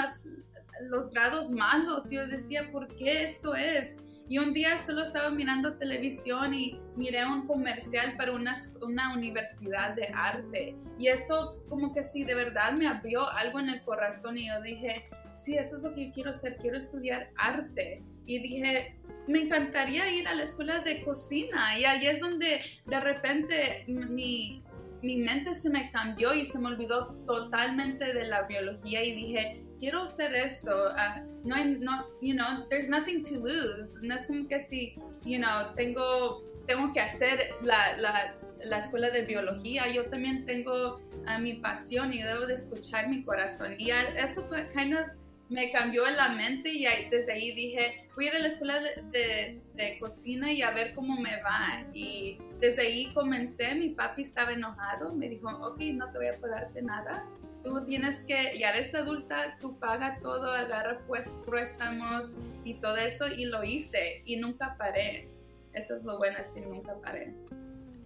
los 0.90 1.12
grados 1.12 1.52
malos. 1.52 2.10
Yo 2.12 2.28
decía, 2.28 2.72
¿por 2.72 2.94
qué 2.98 3.24
esto 3.24 3.56
es? 3.56 4.00
Y 4.28 4.40
un 4.40 4.54
día 4.54 4.78
solo 4.78 5.04
estaba 5.04 5.30
mirando 5.30 5.78
televisión 5.78 6.54
y 6.54 6.80
miré 6.96 7.26
un 7.26 7.46
comercial 7.46 8.16
para 8.18 8.32
una, 8.32 8.56
una 8.82 9.14
universidad 9.14 9.96
de 9.96 10.08
arte. 10.14 10.76
Y 10.98 11.08
eso 11.08 11.64
como 11.70 11.94
que 11.94 12.02
sí, 12.02 12.24
de 12.24 12.34
verdad 12.34 12.72
me 12.72 12.88
abrió 12.88 13.30
algo 13.30 13.60
en 13.60 13.70
el 13.70 13.84
corazón 13.84 14.38
y 14.38 14.48
yo 14.48 14.62
dije, 14.62 15.10
sí, 15.32 15.58
eso 15.58 15.78
es 15.78 15.84
lo 15.84 15.94
que 15.94 16.08
yo 16.08 16.14
quiero 16.14 16.30
hacer, 16.32 16.58
quiero 16.58 16.78
estudiar 16.78 17.30
arte. 17.38 18.04
Y 18.26 18.40
dije, 18.40 18.98
me 19.28 19.42
encantaría 19.42 20.10
ir 20.10 20.28
a 20.28 20.34
la 20.34 20.44
escuela 20.44 20.80
de 20.80 21.04
cocina. 21.04 21.78
Y 21.78 21.86
ahí 21.86 22.08
es 22.08 22.20
donde 22.20 22.62
de 22.86 23.00
repente 23.00 23.86
mi, 23.88 24.64
mi 25.02 25.18
mente 25.18 25.54
se 25.54 25.70
me 25.70 25.92
cambió 25.92 26.34
y 26.34 26.46
se 26.46 26.60
me 26.60 26.68
olvidó 26.68 27.14
totalmente 27.26 28.14
de 28.14 28.26
la 28.26 28.44
biología 28.44 29.04
y 29.04 29.14
dije, 29.14 29.64
quiero 29.80 30.04
hacer 30.04 30.34
esto. 30.36 30.72
Uh, 30.90 31.48
no 31.48 31.56
hay, 31.56 31.78
no, 31.80 32.06
you 32.22 32.34
know, 32.34 32.68
there's 32.70 32.90
nothing 32.90 33.22
to 33.24 33.36
lose. 33.36 33.98
No 34.02 34.16
es 34.16 34.26
como 34.26 34.48
que 34.48 34.60
si, 34.60 34.96
you 35.26 35.40
know, 35.40 35.74
tengo, 35.76 36.44
tengo 36.68 36.94
que 36.94 37.00
hacer 37.00 37.50
la, 37.64 37.98
la, 37.98 38.36
la 38.64 38.78
escuela 38.78 39.10
de 39.10 39.24
biología. 39.24 39.92
Yo 39.92 40.06
también 40.06 40.46
tengo 40.46 40.96
uh, 40.96 41.40
mi 41.40 41.54
pasión 41.54 42.14
y 42.14 42.22
debo 42.22 42.46
de 42.46 42.54
escuchar 42.54 43.10
mi 43.10 43.24
corazón. 43.24 43.76
Y 43.80 43.90
eso 43.90 44.48
kind 44.74 44.94
of 44.94 45.08
me 45.52 45.70
cambió 45.70 46.08
en 46.08 46.16
la 46.16 46.30
mente 46.30 46.70
y 46.70 46.86
desde 47.10 47.34
ahí 47.34 47.52
dije, 47.52 48.08
voy 48.16 48.26
a 48.26 48.30
ir 48.30 48.36
a 48.38 48.40
la 48.40 48.48
escuela 48.48 48.80
de, 48.80 49.98
cocina 50.00 50.52
y 50.54 50.62
a 50.62 50.72
ver 50.72 50.96
cómo 50.96 51.20
me 51.20 51.42
va. 51.44 51.86
Y 51.94 52.40
desde 52.60 52.84
ahí 52.84 53.14
comencé, 53.14 53.76
mi 53.76 53.90
papi 53.90 54.22
estaba 54.22 54.54
enojado, 54.54 55.14
me 55.14 55.28
dijo, 55.28 55.50
ok, 55.50 55.78
no 55.94 56.10
te 56.10 56.20
voy 56.20 56.28
a 56.28 56.40
pagarte 56.40 56.82
nada. 56.82 57.26
Tú 57.66 57.86
tienes 57.86 58.24
que, 58.24 58.58
ya 58.58 58.70
eres 58.70 58.96
adulta, 58.96 59.58
tú 59.60 59.78
paga 59.78 60.20
todo, 60.22 60.54
agarra 60.54 61.02
pues 61.06 61.34
préstamos 61.46 62.34
y 62.64 62.76
todo 62.76 62.96
eso. 62.96 63.28
Y 63.28 63.46
lo 63.46 63.66
hice 63.66 64.24
y 64.26 64.38
nunca 64.38 64.78
paré. 64.78 65.28
Eso 65.74 65.96
es 65.96 66.06
lo 66.06 66.18
bueno, 66.18 66.38
es 66.40 66.52
que 66.52 66.62
nunca 66.62 66.96
paré. 67.02 67.36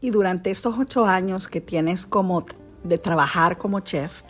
Y 0.02 0.10
durante 0.10 0.50
estos 0.50 0.80
ocho 0.80 1.06
años 1.06 1.48
que 1.48 1.62
tienes 1.62 2.08
como 2.08 2.44
de 2.84 2.98
trabajar 2.98 3.60
como 3.60 3.82
chef, 3.82 4.24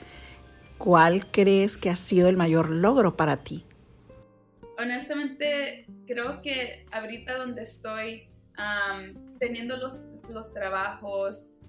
¿cuál 0.86 1.30
crees 1.32 1.78
que 1.78 1.90
ha 1.90 1.98
sido 1.98 2.30
el 2.30 2.38
mayor 2.38 2.70
logro 2.70 3.18
para 3.18 3.44
ti? 3.44 3.66
honestamente 4.78 5.86
creo 6.06 6.42
que 6.42 6.86
ahorita 6.92 7.38
donde 7.38 7.64
estoy 7.64 8.30
teniendo 9.40 9.76
los, 9.76 10.08
los 10.30 10.54
trabajos, 10.54 11.60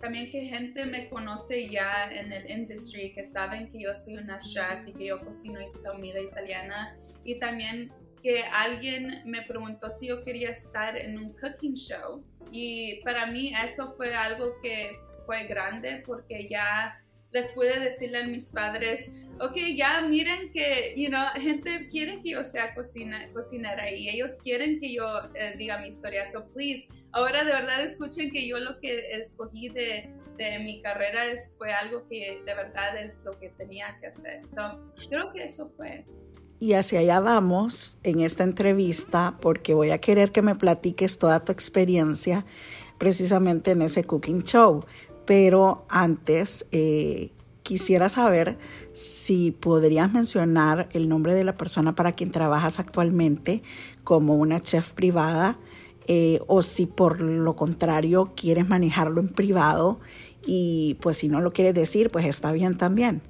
también 0.00 0.30
que 0.30 0.42
gente 0.42 0.86
me 0.86 1.08
conoce 1.08 1.68
ya 1.68 2.10
en 2.10 2.32
el 2.32 2.50
industry, 2.50 3.12
que 3.12 3.22
saben 3.22 3.70
que 3.70 3.82
yo 3.82 3.94
soy 3.94 4.16
una 4.16 4.38
chef 4.38 4.86
y 4.86 4.92
que 4.92 5.06
yo 5.06 5.24
cocino 5.24 5.60
comida 5.84 6.20
italiana 6.20 6.96
y 7.24 7.38
también 7.38 7.92
que 8.22 8.44
alguien 8.44 9.22
me 9.26 9.42
preguntó 9.42 9.90
si 9.90 10.08
yo 10.08 10.22
quería 10.24 10.50
estar 10.50 10.96
en 10.96 11.18
un 11.18 11.32
cooking 11.32 11.74
show 11.74 12.24
y 12.50 13.02
para 13.02 13.26
mí 13.26 13.52
eso 13.64 13.92
fue 13.92 14.14
algo 14.14 14.60
que 14.62 14.92
fue 15.26 15.46
grande 15.46 16.02
porque 16.06 16.48
ya 16.48 17.01
les 17.32 17.50
pude 17.52 17.80
decirle 17.80 18.18
a 18.18 18.26
mis 18.26 18.52
padres, 18.52 19.12
ok, 19.40 19.56
ya 19.76 20.02
miren 20.02 20.50
que, 20.52 20.94
you 20.96 21.08
know, 21.08 21.24
gente 21.34 21.88
quiere 21.88 22.22
que 22.22 22.30
yo 22.32 22.44
sea 22.44 22.74
cocina, 22.74 23.28
cocinera 23.32 23.90
y 23.90 24.08
ellos 24.08 24.32
quieren 24.42 24.78
que 24.80 24.94
yo 24.94 25.04
eh, 25.34 25.54
diga 25.56 25.78
mi 25.80 25.88
historia, 25.88 26.30
so 26.30 26.46
please, 26.52 26.88
ahora 27.12 27.44
de 27.44 27.52
verdad 27.52 27.82
escuchen 27.82 28.30
que 28.30 28.46
yo 28.46 28.58
lo 28.58 28.78
que 28.80 29.12
escogí 29.12 29.68
de, 29.68 30.14
de 30.36 30.58
mi 30.60 30.82
carrera 30.82 31.26
es, 31.26 31.56
fue 31.58 31.72
algo 31.72 32.06
que 32.08 32.42
de 32.44 32.54
verdad 32.54 33.02
es 33.02 33.22
lo 33.24 33.38
que 33.38 33.48
tenía 33.50 33.96
que 34.00 34.08
hacer, 34.08 34.46
so 34.46 34.92
creo 35.08 35.32
que 35.32 35.44
eso 35.44 35.72
fue. 35.76 36.04
Y 36.60 36.74
hacia 36.74 37.00
allá 37.00 37.18
vamos 37.18 37.98
en 38.04 38.20
esta 38.20 38.44
entrevista 38.44 39.36
porque 39.40 39.74
voy 39.74 39.90
a 39.90 39.98
querer 39.98 40.30
que 40.30 40.42
me 40.42 40.54
platiques 40.54 41.18
toda 41.18 41.44
tu 41.44 41.50
experiencia 41.50 42.46
precisamente 42.98 43.72
en 43.72 43.82
ese 43.82 44.04
cooking 44.04 44.44
show. 44.44 44.84
Pero 45.26 45.86
antes 45.88 46.66
eh, 46.72 47.32
quisiera 47.62 48.08
saber 48.08 48.58
si 48.92 49.52
podrías 49.52 50.12
mencionar 50.12 50.88
el 50.92 51.08
nombre 51.08 51.34
de 51.34 51.44
la 51.44 51.54
persona 51.54 51.94
para 51.94 52.12
quien 52.12 52.30
trabajas 52.30 52.78
actualmente 52.78 53.62
como 54.04 54.36
una 54.36 54.60
chef 54.60 54.92
privada 54.92 55.58
eh, 56.08 56.40
o 56.48 56.62
si 56.62 56.86
por 56.86 57.20
lo 57.20 57.54
contrario 57.54 58.32
quieres 58.36 58.68
manejarlo 58.68 59.20
en 59.20 59.28
privado 59.28 60.00
y 60.44 60.98
pues 61.00 61.18
si 61.18 61.28
no 61.28 61.40
lo 61.40 61.52
quieres 61.52 61.74
decir 61.74 62.10
pues 62.10 62.26
está 62.26 62.52
bien 62.52 62.76
también. 62.76 63.22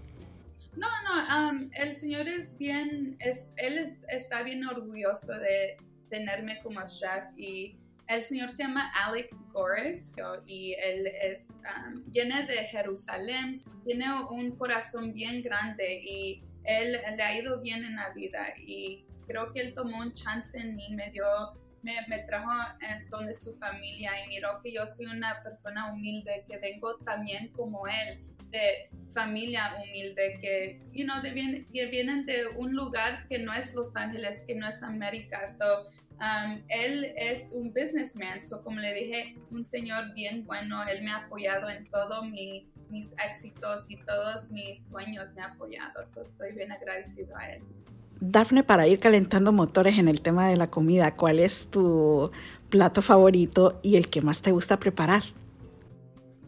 No, 0.77 0.89
no, 1.05 1.51
um, 1.51 1.71
el 1.75 1.93
señor 1.93 2.29
es 2.29 2.57
bien, 2.57 3.19
él 3.21 3.87
está 4.09 4.43
bien 4.43 4.67
orgulloso 4.67 5.33
de 5.35 5.77
tenerme 6.09 6.61
como 6.63 6.81
chef 6.87 7.25
y 7.37 7.77
el 8.09 8.23
señor 8.23 8.51
se 8.51 8.65
llama 8.65 8.93
Alec 8.95 9.35
Gores 9.53 10.17
y 10.47 10.75
él 10.75 11.07
es, 11.07 11.61
um, 11.87 12.03
viene 12.07 12.47
de 12.47 12.65
Jerusalén, 12.65 13.55
tiene 13.85 14.07
un 14.31 14.57
corazón 14.57 15.13
bien 15.13 15.43
grande 15.43 16.03
y 16.03 16.43
él 16.65 16.93
le 17.17 17.23
ha 17.23 17.39
ido 17.39 17.61
bien 17.61 17.85
en 17.85 17.97
la 17.97 18.11
vida 18.11 18.55
y 18.59 19.05
creo 19.27 19.53
que 19.53 19.61
él 19.61 19.75
tomó 19.75 20.01
un 20.01 20.13
chance 20.13 20.59
en 20.59 20.77
mí, 20.77 20.95
me 20.95 21.11
dio, 21.11 21.25
me, 21.83 21.95
me 22.09 22.19
trajo 22.25 22.51
en 22.81 23.09
donde 23.09 23.35
su 23.35 23.55
familia 23.57 24.13
y 24.25 24.29
miró 24.29 24.61
que 24.63 24.73
yo 24.73 24.87
soy 24.87 25.07
una 25.07 25.43
persona 25.43 25.93
humilde, 25.93 26.45
que 26.49 26.59
vengo 26.59 26.97
también 26.99 27.49
como 27.49 27.87
él 27.87 28.25
de 28.53 28.91
familia 29.13 29.75
humilde 29.83 30.39
que, 30.41 30.81
you 30.93 31.07
de 31.23 31.67
que 31.73 31.87
vienen 31.87 32.27
de 32.27 32.47
un 32.49 32.75
lugar 32.75 33.27
que 33.29 33.39
no 33.39 33.53
es 33.53 33.75
Los 33.75 33.97
Ángeles, 33.97 34.45
que 34.47 34.55
no 34.55 34.69
es 34.69 34.83
América. 34.83 35.49
So, 35.49 35.89
um, 36.23 36.63
él 36.69 37.13
es 37.17 37.53
un 37.53 37.75
businessman, 37.75 38.41
so 38.41 38.63
como 38.63 38.81
le 38.81 38.95
dije, 38.95 39.37
un 39.51 39.65
señor 39.65 40.15
bien 40.15 40.47
bueno, 40.47 40.83
él 40.89 41.03
me 41.03 41.11
ha 41.11 41.25
apoyado 41.27 41.69
en 41.69 41.91
todos 41.91 42.25
mi, 42.31 42.71
mis 42.89 43.15
éxitos 43.29 43.91
y 43.91 43.97
todos 44.05 44.51
mis 44.51 44.89
sueños 44.89 45.35
me 45.37 45.43
ha 45.43 45.49
apoyado, 45.49 46.07
so 46.07 46.23
estoy 46.23 46.55
bien 46.55 46.73
agradecido 46.73 47.37
a 47.37 47.51
él. 47.51 47.63
Dafne, 48.21 48.63
para 48.63 48.87
ir 48.87 49.01
calentando 49.01 49.53
motores 49.53 49.99
en 49.99 50.07
el 50.07 50.23
tema 50.23 50.49
de 50.49 50.57
la 50.57 50.71
comida, 50.71 51.17
¿cuál 51.17 51.41
es 51.41 51.71
tu 51.71 52.31
plato 52.71 53.03
favorito 53.03 53.81
y 53.83 53.97
el 53.97 54.09
que 54.09 54.23
más 54.23 54.41
te 54.41 54.53
gusta 54.53 54.79
preparar? 54.79 55.25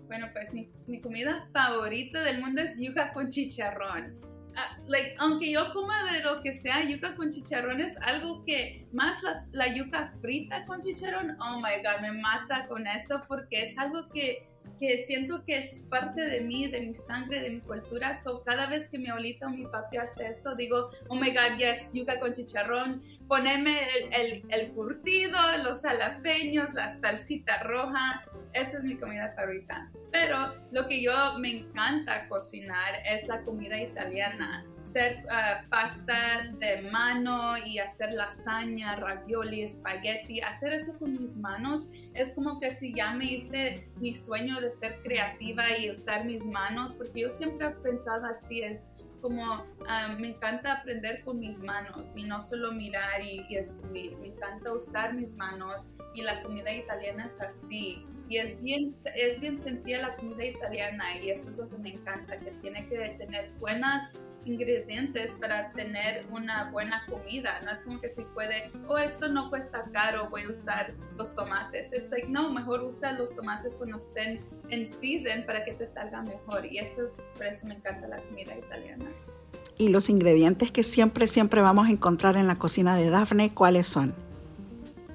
Bueno, 0.07 0.29
pues 0.33 0.55
mi 0.55 0.71
mi 0.87 1.01
comida 1.01 1.49
favorita 1.53 2.23
del 2.23 2.43
mundo 2.43 2.61
es 2.61 2.79
yuca 2.79 3.13
con 3.15 3.31
chicharrón. 3.31 4.15
Ah, 4.57 4.77
like, 4.87 5.15
aunque 5.19 5.51
yo 5.51 5.73
coma 5.73 6.13
de 6.13 6.21
lo 6.21 6.43
que 6.43 6.53
sea, 6.53 6.83
yuca 6.85 7.17
con 7.17 7.31
chicharrón 7.31 7.81
es 7.81 7.97
algo 7.99 8.45
que 8.45 8.87
más 8.93 9.23
la, 9.23 9.45
la, 9.53 9.75
yuca 9.75 10.13
frita 10.21 10.65
con 10.65 10.81
chicharrón, 10.81 11.37
oh 11.41 11.57
my 11.57 11.83
god, 11.83 12.01
me 12.03 12.13
mata 12.13 12.67
con 12.69 12.87
eso 12.87 13.23
porque 13.27 13.63
es 13.63 13.77
algo 13.79 14.09
que, 14.11 14.49
que 14.79 14.99
siento 14.99 15.45
que 15.45 15.59
es 15.59 15.89
parte 15.91 16.21
de 16.21 16.41
mí, 16.41 16.69
de 16.69 16.83
mi 16.83 16.95
sangre, 16.95 17.41
de 17.41 17.51
mi 17.51 17.61
cultura. 17.61 18.15
So, 18.15 18.45
cada 18.45 18.67
vez 18.67 18.89
que 18.89 18.99
mi 18.99 19.09
abuelita 19.09 19.47
o 19.47 19.51
mi 19.51 19.67
papi 19.67 19.97
hace 19.97 20.29
eso, 20.29 20.55
digo, 20.55 20.91
oh 21.09 21.17
my 21.17 21.31
god, 21.33 21.59
yes, 21.59 21.93
yuca 21.93 22.21
con 22.21 22.33
chicharrón. 22.33 23.03
Poneme 23.29 23.83
el, 23.83 24.13
el, 24.13 24.43
el 24.51 24.73
curtido, 24.75 25.39
los 25.63 25.83
jalapeños, 25.83 26.75
la 26.75 26.91
salsita 26.91 27.63
roja 27.63 28.25
esa 28.55 28.79
es 28.79 28.85
mi 28.85 28.97
comida 28.97 29.35
favorita. 29.35 29.91
Pero 30.13 30.55
lo 30.71 30.87
que 30.87 31.03
yo 31.03 31.13
me 31.39 31.59
encanta 31.59 32.29
cocinar 32.29 33.03
es 33.05 33.27
la 33.27 33.43
comida 33.43 33.81
italiana. 33.81 34.65
Hacer 34.85 35.27
ah, 35.29 35.65
pasta 35.69 36.53
de 36.59 36.83
mano 36.91 37.57
y 37.59 37.79
hacer 37.79 38.13
lasaña, 38.13 38.95
ravioli, 38.97 39.63
espagueti. 39.63 40.41
Hacer 40.41 40.73
eso 40.73 40.97
con 40.99 41.21
mis 41.21 41.37
manos 41.37 41.89
es 42.15 42.35
como 42.35 42.61
que 42.61 42.71
si 42.71 42.95
ya 42.95 43.13
me 43.13 43.25
hice 43.25 43.89
mi 43.97 44.15
sueño 44.15 44.61
de 44.61 44.71
ser 44.71 44.99
creativa 45.03 45.77
y 45.77 45.91
usar 45.91 46.25
mis 46.25 46.47
manos, 46.47 46.95
porque 46.95 47.23
yo 47.23 47.31
siempre 47.31 47.67
he 47.67 47.71
pensado 47.71 48.27
así, 48.27 48.63
es 48.63 48.93
como 49.25 49.65
ah, 49.89 50.15
me 50.19 50.29
encanta 50.29 50.75
aprender 50.75 51.25
con 51.25 51.41
mis 51.41 51.61
manos 51.61 52.15
y 52.15 52.25
no 52.25 52.43
solo 52.43 52.73
mirar 52.73 53.23
y, 53.23 53.47
y, 53.49 53.57
escribir, 53.57 54.19
me 54.19 54.27
encanta 54.27 54.71
usar 54.71 55.15
mis 55.15 55.35
manos 55.39 55.89
y 56.15 56.21
la 56.21 56.43
comida 56.43 56.71
italiana 56.71 57.25
es 57.25 57.41
así 57.41 58.05
y 58.29 58.37
es 58.37 58.61
bien, 58.63 58.85
es 58.85 59.41
bien 59.41 59.57
sencilla 59.57 60.03
la 60.03 60.17
comida 60.17 60.45
italiana 60.45 61.05
y 61.23 61.31
eso 61.31 61.49
es 61.49 61.57
lo 61.57 61.71
que 61.71 61.79
me 61.79 61.95
encanta, 61.95 62.39
que 62.39 62.51
tiene 62.61 62.87
que 62.87 63.17
tener 63.19 63.51
buenos 63.59 64.13
ingredientes 64.45 65.37
para 65.41 65.73
tener 65.73 66.27
una 66.31 66.71
buena 66.71 67.07
comida. 67.07 67.61
No 67.65 67.71
es 67.71 67.81
como 67.81 68.01
que 68.01 68.11
si 68.11 68.25
puede, 68.35 68.71
oh, 68.89 68.99
esto 68.99 69.29
no 69.29 69.49
cuesta 69.49 69.85
caro, 69.93 70.29
voy 70.29 70.43
a 70.43 70.51
usar 70.51 70.93
los 71.17 71.35
tomates. 71.35 71.95
Es 71.95 72.11
like, 72.11 72.29
no, 72.29 72.51
mejor 72.51 72.83
usa 72.83 73.13
los 73.13 73.35
tomates 73.35 73.77
cuando 73.77 73.97
estén 73.97 74.45
en 74.71 74.87
season 74.87 75.45
para 75.47 75.65
que 75.65 75.73
te 75.73 75.87
salga 75.87 76.23
mejor. 76.23 76.67
Y 76.67 76.79
eso 76.79 77.05
es, 77.05 77.13
por 77.37 77.47
eso 77.47 77.67
me 77.67 77.75
encanta 77.75 78.09
la 78.09 78.19
comida 78.19 78.57
italiana. 78.57 79.07
Y 79.77 79.89
los 79.89 80.09
ingredientes 80.09 80.71
que 80.71 80.83
siempre, 80.83 81.27
siempre 81.27 81.61
vamos 81.61 81.89
a 81.89 81.91
encontrar 81.91 82.37
en 82.37 82.47
la 82.47 82.57
cocina 82.57 82.97
de 82.97 83.11
Daphne, 83.11 83.53
¿cuáles 83.53 83.87
son? 83.87 84.15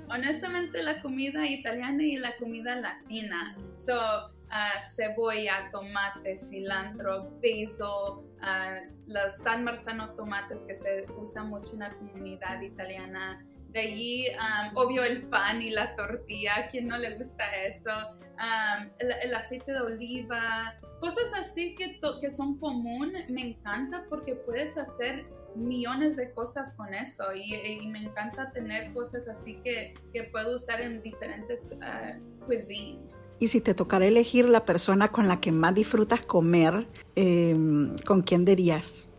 honestamente 0.09 0.81
la 0.83 1.01
comida 1.01 1.47
italiana 1.47 2.03
y 2.03 2.17
la 2.17 2.35
comida 2.37 2.75
latina. 2.75 3.55
So, 3.77 3.93
uh, 3.95 4.79
cebolla, 4.95 5.69
tomate, 5.71 6.35
cilantro, 6.35 7.29
basil, 7.41 8.25
uh, 8.41 8.93
los 9.07 9.37
San 9.37 9.63
Marzano 9.63 10.11
tomates 10.11 10.65
que 10.65 10.73
se 10.73 11.05
usan 11.17 11.49
mucho 11.49 11.73
en 11.73 11.79
la 11.79 11.93
comunidad 11.93 12.61
italiana. 12.61 13.45
De 13.71 13.79
allí, 13.79 14.25
um, 14.29 14.77
obvio, 14.77 15.03
el 15.03 15.29
pan 15.29 15.61
y 15.61 15.69
la 15.69 15.95
tortilla, 15.95 16.67
¿quién 16.71 16.87
no 16.87 16.97
le 16.97 17.15
gusta 17.17 17.43
eso? 17.65 17.91
Um, 18.39 18.89
el, 18.99 19.33
aceite 19.35 19.73
de 19.73 19.81
oliva, 19.81 20.75
cosas 20.99 21.31
así 21.37 21.75
que, 21.75 21.99
que 22.19 22.31
son 22.31 22.57
común, 22.57 23.13
me 23.29 23.49
encanta 23.49 24.05
porque 24.09 24.35
puedes 24.35 24.77
hacer 24.77 25.25
millones 25.55 26.15
de 26.15 26.31
cosas 26.31 26.73
con 26.73 26.93
eso 26.93 27.23
y, 27.35 27.87
me 27.87 28.03
encanta 28.03 28.51
tener 28.51 28.93
cosas 28.93 29.27
así 29.27 29.55
que, 29.61 29.93
que 30.13 30.23
puedo 30.23 30.55
usar 30.55 30.81
en 30.81 31.01
diferentes 31.01 31.77
uh, 31.77 32.45
cuisines. 32.45 33.21
Y 33.39 33.47
si 33.47 33.61
te 33.61 33.73
tocara 33.73 34.05
elegir 34.05 34.45
la 34.45 34.65
persona 34.65 35.09
con 35.09 35.27
la 35.27 35.39
que 35.39 35.51
más 35.51 35.73
disfrutas 35.75 36.21
comer, 36.21 36.87
em, 37.15 37.95
¿con 38.05 38.21
quién 38.21 38.45
dirías? 38.45 39.09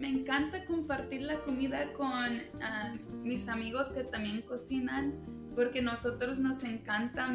Ah, 0.00 0.02
me 0.02 0.08
encanta 0.08 0.64
compartir 0.64 1.22
la 1.22 1.40
comida 1.40 1.92
con 1.92 2.42
ah, 2.62 2.94
mis 3.22 3.48
amigos 3.48 3.88
que 3.88 4.04
también 4.04 4.42
cocinan 4.42 5.14
porque 5.54 5.82
nosotros 5.82 6.38
nos 6.38 6.64
encanta 6.64 7.28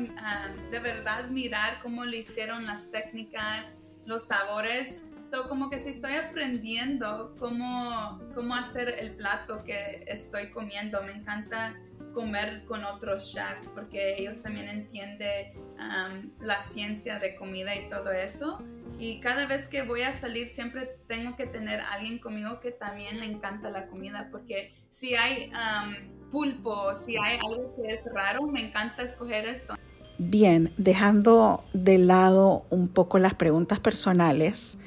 de 0.71 0.79
verdad 0.79 1.29
mirar 1.29 1.81
cómo 1.83 2.05
le 2.05 2.17
hicieron 2.17 2.65
las 2.65 2.89
técnicas, 2.89 3.77
los 4.05 4.27
sabores 4.27 5.03
So, 5.25 5.49
como 5.49 5.71
que 5.71 5.79
si 5.79 5.89
estoy 5.89 6.13
aprendiendo 6.13 7.35
cómo, 7.39 8.21
cómo 8.35 8.53
hacer 8.53 8.89
el 8.99 9.15
plato 9.15 9.63
que 9.63 10.05
estoy 10.05 10.51
comiendo, 10.51 11.01
me 11.01 11.13
encanta 11.13 11.75
comer 12.13 12.63
con 12.65 12.85
otros 12.85 13.33
chefs 13.33 13.71
porque 13.73 14.17
ellos 14.19 14.43
también 14.43 14.69
entienden 14.69 15.51
um, 15.79 16.31
la 16.41 16.59
ciencia 16.59 17.17
de 17.17 17.35
comida 17.37 17.75
y 17.75 17.89
todo 17.89 18.11
eso. 18.11 18.61
Y 18.97 19.19
cada 19.19 19.45
vez 19.45 19.67
que 19.67 19.81
voy 19.81 20.03
a 20.03 20.13
salir 20.13 20.51
siempre 20.51 20.97
tengo 21.07 21.35
que 21.35 21.45
tener 21.45 21.81
alguien 21.81 22.19
conmigo 22.19 22.59
que 22.61 22.71
también 22.71 23.19
le 23.19 23.25
encanta 23.25 23.69
la 23.69 23.87
comida 23.87 24.29
porque 24.31 24.73
si 24.89 25.15
hay 25.15 25.51
um, 25.51 26.29
pulpo, 26.31 26.93
si 26.93 27.17
hay 27.17 27.37
algo 27.45 27.75
que 27.75 27.93
es 27.93 28.01
raro, 28.13 28.47
me 28.47 28.67
encanta 28.67 29.03
escoger 29.03 29.45
eso. 29.47 29.75
Bien, 30.17 30.71
dejando 30.77 31.65
de 31.73 31.97
lado 31.97 32.65
un 32.69 32.87
poco 32.87 33.19
las 33.19 33.33
preguntas 33.33 33.79
personales, 33.79 34.77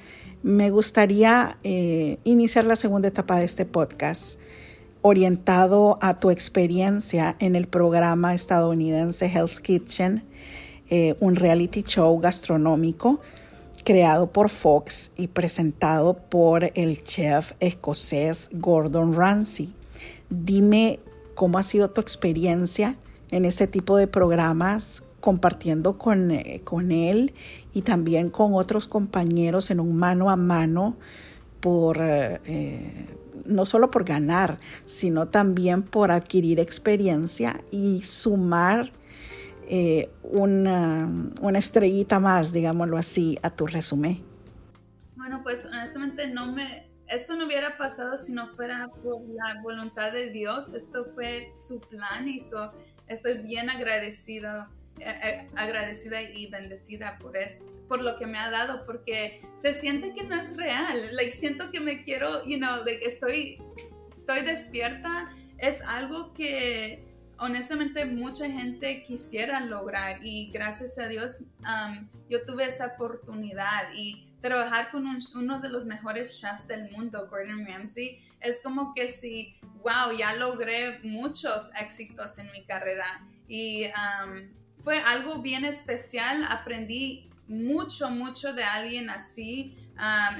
Me 0.41 0.71
gustaría 0.71 1.59
eh, 1.65 2.19
iniciar 2.23 2.65
la 2.65 2.77
segunda 2.77 3.09
etapa 3.09 3.39
de 3.39 3.45
este 3.45 3.67
podcast 3.67 4.39
orientado 5.03 5.99
a 6.01 6.21
tu 6.21 6.31
experiencia 6.31 7.35
en 7.41 7.57
el 7.57 7.67
programa 7.67 8.35
estadounidense 8.35 9.27
Hell's 9.27 9.59
Kitchen, 9.59 10.23
eh, 10.91 11.17
un 11.19 11.35
reality 11.35 11.83
show 11.83 12.17
gastronómico 12.21 13.21
creado 13.85 14.33
por 14.33 14.51
Fox 14.51 15.13
y 15.17 15.29
presentado 15.29 16.15
por 16.15 16.71
el 16.75 17.03
chef 17.03 17.53
escocés 17.61 18.51
Gordon 18.53 19.15
Ramsay. 19.15 19.75
Dime 20.31 21.01
cómo 21.35 21.59
ha 21.59 21.63
sido 21.63 21.91
tu 21.91 22.01
experiencia 22.01 22.97
en 23.31 23.45
este 23.45 23.67
tipo 23.67 23.97
de 23.97 24.07
programas 24.07 25.03
compartiendo 25.21 25.99
con, 25.99 26.31
eh, 26.31 26.61
con 26.65 26.93
él 26.93 27.35
y 27.75 27.83
también 27.83 28.31
con 28.31 28.55
otros 28.55 28.89
compañeros 28.89 29.71
en 29.71 29.81
un 29.81 29.97
mano 29.97 30.31
a 30.31 30.37
mano 30.37 30.97
por 31.61 31.99
eh, 32.01 33.07
no 33.45 33.67
solo 33.67 33.91
por 33.91 34.05
ganar, 34.05 34.61
sino 34.87 35.29
también 35.29 35.83
por 35.83 36.11
adquirir 36.11 36.61
experiencia 36.61 37.61
y 37.71 38.03
sumar 38.03 38.93
eh, 39.69 40.11
una, 40.23 41.09
una, 41.41 41.59
estrellita 41.59 42.21
más, 42.21 42.53
digámoslo 42.53 42.97
así, 42.97 43.39
a 43.43 43.51
tu 43.51 43.67
resumen. 43.67 44.25
Bueno, 45.17 45.43
pues 45.43 45.65
honestamente 45.65 46.29
no 46.29 46.53
me, 46.53 46.89
esto 47.07 47.37
no 47.37 47.47
hubiera 47.47 47.77
pasado 47.77 48.17
si 48.17 48.33
no 48.33 48.49
fuera 48.57 48.89
por 49.03 49.21
la 49.29 49.61
voluntad 49.63 50.13
de 50.13 50.31
Dios. 50.31 50.73
Esto 50.75 51.07
fue 51.15 51.51
su 51.55 51.81
plan 51.81 52.29
y 52.29 52.41
so, 52.41 52.73
estoy 53.09 53.39
bien 53.39 53.69
agradecido 53.71 54.69
eh, 55.01 55.15
eh, 55.23 55.49
agradecida 55.55 56.21
y 56.23 56.47
bendecida 56.49 57.19
por 57.21 57.37
esto, 57.37 57.65
por 57.87 58.03
lo 58.03 58.19
que 58.19 58.27
me 58.27 58.37
ha 58.37 58.51
dado, 58.51 58.85
porque 58.85 59.43
se 59.55 59.73
siente 59.73 60.13
que 60.13 60.25
no 60.25 60.35
es 60.35 60.57
real. 60.57 61.15
Like, 61.15 61.33
siento 61.33 61.71
que 61.71 61.79
me 61.79 62.03
quiero, 62.03 62.45
you 62.45 62.59
know, 62.59 62.85
like, 62.85 63.05
estoy, 63.05 63.63
estoy 64.17 64.43
despierta. 64.43 65.33
Es 65.59 65.83
algo 65.83 66.33
que 66.35 67.08
honestamente 67.39 68.05
mucha 68.05 68.47
gente 68.51 69.03
quisiera 69.03 69.61
lograr 69.61 70.21
y 70.25 70.51
gracias 70.51 70.99
a 70.99 71.07
Dios 71.07 71.45
yo 72.29 72.45
tuve 72.45 72.67
esa 72.67 72.87
oportunidad 72.89 73.93
y 73.95 74.29
trabajar 74.41 74.91
con 74.91 75.07
uno 75.07 75.61
de 75.61 75.69
los 75.69 75.87
mejores 75.87 76.41
chefs 76.41 76.67
del 76.69 76.91
mundo, 76.91 77.27
Gordon 77.29 77.67
Ramsay, 77.67 78.23
es 78.41 78.63
como 78.63 78.95
que 78.95 79.09
si, 79.09 79.57
wow, 79.83 80.17
ya 80.17 80.35
logré 80.35 81.01
muchos 81.03 81.71
éxitos 81.81 82.39
en 82.39 82.51
mi 82.53 82.65
carrera 82.65 83.27
y 83.49 83.87
fue 84.83 85.01
algo 85.01 85.43
bien 85.43 85.65
especial. 85.65 86.45
Aprendí 86.49 87.31
mucho, 87.49 88.11
mucho 88.11 88.53
de 88.53 88.63
alguien 88.65 89.11
así. 89.11 89.77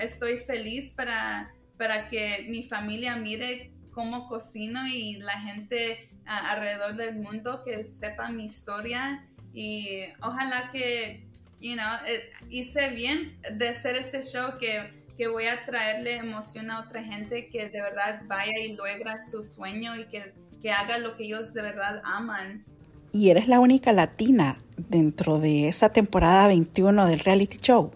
estoy 0.01 0.39
feliz 0.39 0.93
para, 0.93 1.53
para 1.77 2.09
que 2.09 2.47
mi 2.49 2.63
familia 2.63 3.17
mire 3.17 3.73
cómo 3.91 4.29
cocino 4.29 4.87
y 4.87 5.17
la 5.17 5.41
gente 5.41 6.09
alrededor 6.29 6.97
del 6.97 7.17
mundo 7.17 7.63
que 7.65 7.85
sepa 7.85 8.31
mi 8.31 8.45
historia 8.45 9.27
y 9.53 10.01
ojalá 10.21 10.71
que, 10.71 11.27
you 11.61 11.75
know, 11.75 11.87
eh, 12.07 12.31
hice 12.51 12.91
bien 12.91 13.39
de 13.57 13.69
hacer 13.69 13.97
este 13.97 14.23
show 14.23 14.59
que, 14.59 14.93
que 15.17 15.29
voy 15.29 15.47
a 15.47 15.65
traerle 15.65 16.17
emoción 16.17 16.71
a 16.71 16.81
otra 16.81 17.03
gente 17.03 17.49
que 17.49 17.69
de 17.69 17.81
verdad 17.81 18.23
vaya 18.27 18.59
y 18.61 18.75
logra 18.75 19.17
su 19.19 19.43
sueño 19.43 19.97
y 19.97 20.05
que, 20.07 20.35
que 20.61 20.71
haga 20.71 20.99
lo 20.99 21.17
que 21.17 21.25
ellos 21.25 21.55
de 21.55 21.63
verdad 21.63 22.03
aman 22.05 22.65
y 23.13 23.31
eres 23.31 23.49
la 23.49 23.61
única 23.61 23.93
latina 23.93 24.59
dentro 24.77 25.39
de 25.39 25.69
esa 25.69 25.89
temporada 25.91 26.47
21 26.49 27.07
del 27.07 27.21
reality 27.21 27.59
show. 27.59 27.91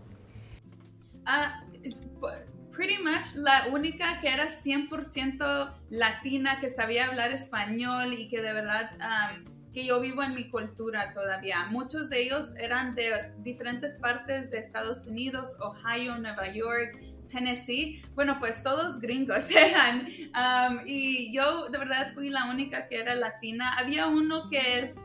Ah, 1.24 1.61
pretty 2.82 3.00
much 3.00 3.36
la 3.36 3.68
única 3.70 4.18
que 4.20 4.26
era 4.26 4.48
100% 4.48 5.72
latina, 5.90 6.58
que 6.58 6.68
sabía 6.68 7.06
hablar 7.06 7.30
español 7.30 8.12
y 8.12 8.28
que 8.28 8.42
de 8.42 8.52
verdad 8.52 8.90
que 9.72 9.86
yo 9.86 10.00
vivo 10.00 10.20
en 10.24 10.34
mi 10.34 10.50
cultura 10.50 11.14
todavía. 11.14 11.66
Muchos 11.70 12.10
de 12.10 12.24
ellos 12.24 12.56
eran 12.56 12.96
de 12.96 13.32
diferentes 13.38 13.98
partes 13.98 14.50
de 14.50 14.58
Estados 14.58 15.06
Unidos, 15.06 15.56
Ohio, 15.60 16.18
Nueva 16.18 16.48
York, 16.48 17.00
Tennessee, 17.30 18.02
bueno, 18.16 18.38
pues 18.40 18.64
todos 18.64 18.98
gringos 18.98 19.48
eran. 19.56 20.08
Y 20.84 21.32
yo 21.32 21.68
de 21.68 21.78
verdad 21.78 22.12
fui 22.14 22.30
la 22.30 22.46
única 22.46 22.88
que 22.88 22.98
era 22.98 23.14
latina. 23.14 23.74
Había 23.78 24.08
uno 24.08 24.50
que 24.50 24.80
es 24.80 24.96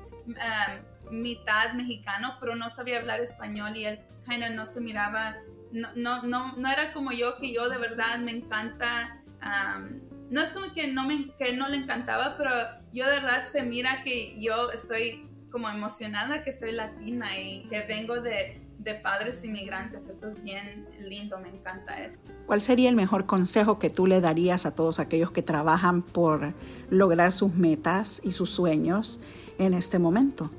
mitad 1.11 1.73
mexicano, 1.73 2.37
pero 2.39 2.55
no 2.55 2.69
sabía 2.69 2.97
hablar 2.97 3.19
español 3.19 3.77
y 3.77 3.85
él 3.85 3.99
kind 4.27 4.43
no 4.55 4.65
se 4.65 4.81
miraba, 4.81 5.35
no, 5.71 5.89
no, 5.95 6.23
no, 6.23 6.55
no, 6.55 6.69
era 6.69 6.93
como 6.93 7.11
yo, 7.11 7.37
que 7.37 7.53
yo 7.53 7.69
de 7.69 7.77
verdad 7.77 8.19
me 8.19 8.31
encanta. 8.31 9.23
Um, 9.41 9.99
no 10.29 10.41
es 10.41 10.49
como 10.49 10.73
que 10.73 10.87
no, 10.87 11.05
me, 11.07 11.29
que 11.37 11.55
no 11.55 11.67
le 11.67 11.77
encantaba, 11.77 12.35
pero 12.37 12.51
yo 12.91 13.05
de 13.05 13.19
verdad 13.19 13.45
se 13.45 13.63
mira 13.63 14.03
que 14.03 14.39
yo 14.39 14.71
estoy 14.71 15.27
como 15.51 15.69
emocionada 15.69 16.43
que 16.43 16.51
soy 16.51 16.73
latina 16.73 17.39
y 17.39 17.67
que 17.69 17.81
vengo 17.87 18.19
de, 18.21 18.61
de 18.79 18.95
padres 18.95 19.43
inmigrantes. 19.43 20.07
Eso 20.07 20.27
es 20.27 20.43
bien 20.43 20.87
lindo, 20.99 21.39
me 21.39 21.49
encanta 21.49 21.93
eso. 21.95 22.19
¿Cuál 22.45 22.61
sería 22.61 22.89
el 22.89 22.95
mejor 22.95 23.25
consejo 23.25 23.79
que 23.79 23.89
tú 23.89 24.07
le 24.07 24.21
darías 24.21 24.65
a 24.65 24.75
todos 24.75 24.99
aquellos 24.99 25.31
que 25.31 25.41
trabajan 25.41 26.01
por 26.01 26.53
lograr 26.89 27.31
sus 27.31 27.53
metas 27.53 28.21
y 28.23 28.31
sus 28.31 28.49
sueños 28.49 29.19
en 29.57 29.73
este 29.73 29.99
momento? 29.99 30.51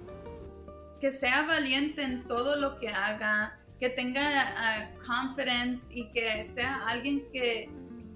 Que 1.00 1.10
sea 1.10 1.46
valiente 1.46 2.02
en 2.02 2.24
todo 2.24 2.56
lo 2.56 2.78
que 2.78 2.88
haga, 2.88 3.57
que 3.78 3.90
tenga 3.90 4.44
uh, 4.44 5.06
confidence 5.06 5.92
y 5.94 6.08
que 6.10 6.44
sea 6.44 6.86
alguien 6.86 7.24
que, 7.32 7.70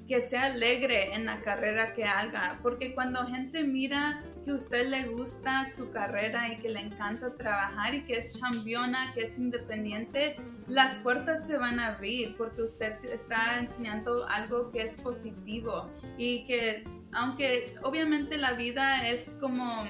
que 0.08 0.20
sea 0.20 0.46
alegre 0.46 1.14
en 1.14 1.24
la 1.24 1.40
carrera 1.40 1.94
que 1.94 2.04
haga, 2.04 2.58
porque 2.62 2.94
cuando 2.94 3.24
gente 3.26 3.62
mira 3.62 4.22
que 4.44 4.50
a 4.50 4.54
usted 4.54 4.88
le 4.88 5.08
gusta 5.08 5.68
su 5.68 5.92
carrera 5.92 6.52
y 6.52 6.56
que 6.56 6.68
le 6.68 6.80
encanta 6.80 7.34
trabajar 7.36 7.94
y 7.94 8.02
que 8.02 8.14
es 8.14 8.38
championa, 8.40 9.12
que 9.14 9.22
es 9.22 9.38
independiente, 9.38 10.36
las 10.66 10.98
puertas 10.98 11.46
se 11.46 11.58
van 11.58 11.78
a 11.78 11.94
abrir 11.94 12.36
porque 12.36 12.62
usted 12.62 12.96
está 13.04 13.58
enseñando 13.58 14.26
algo 14.26 14.70
que 14.72 14.82
es 14.82 15.00
positivo 15.00 15.90
y 16.18 16.44
que 16.44 16.84
aunque 17.12 17.74
obviamente 17.82 18.36
la 18.36 18.54
vida 18.54 19.08
es 19.08 19.36
como 19.40 19.84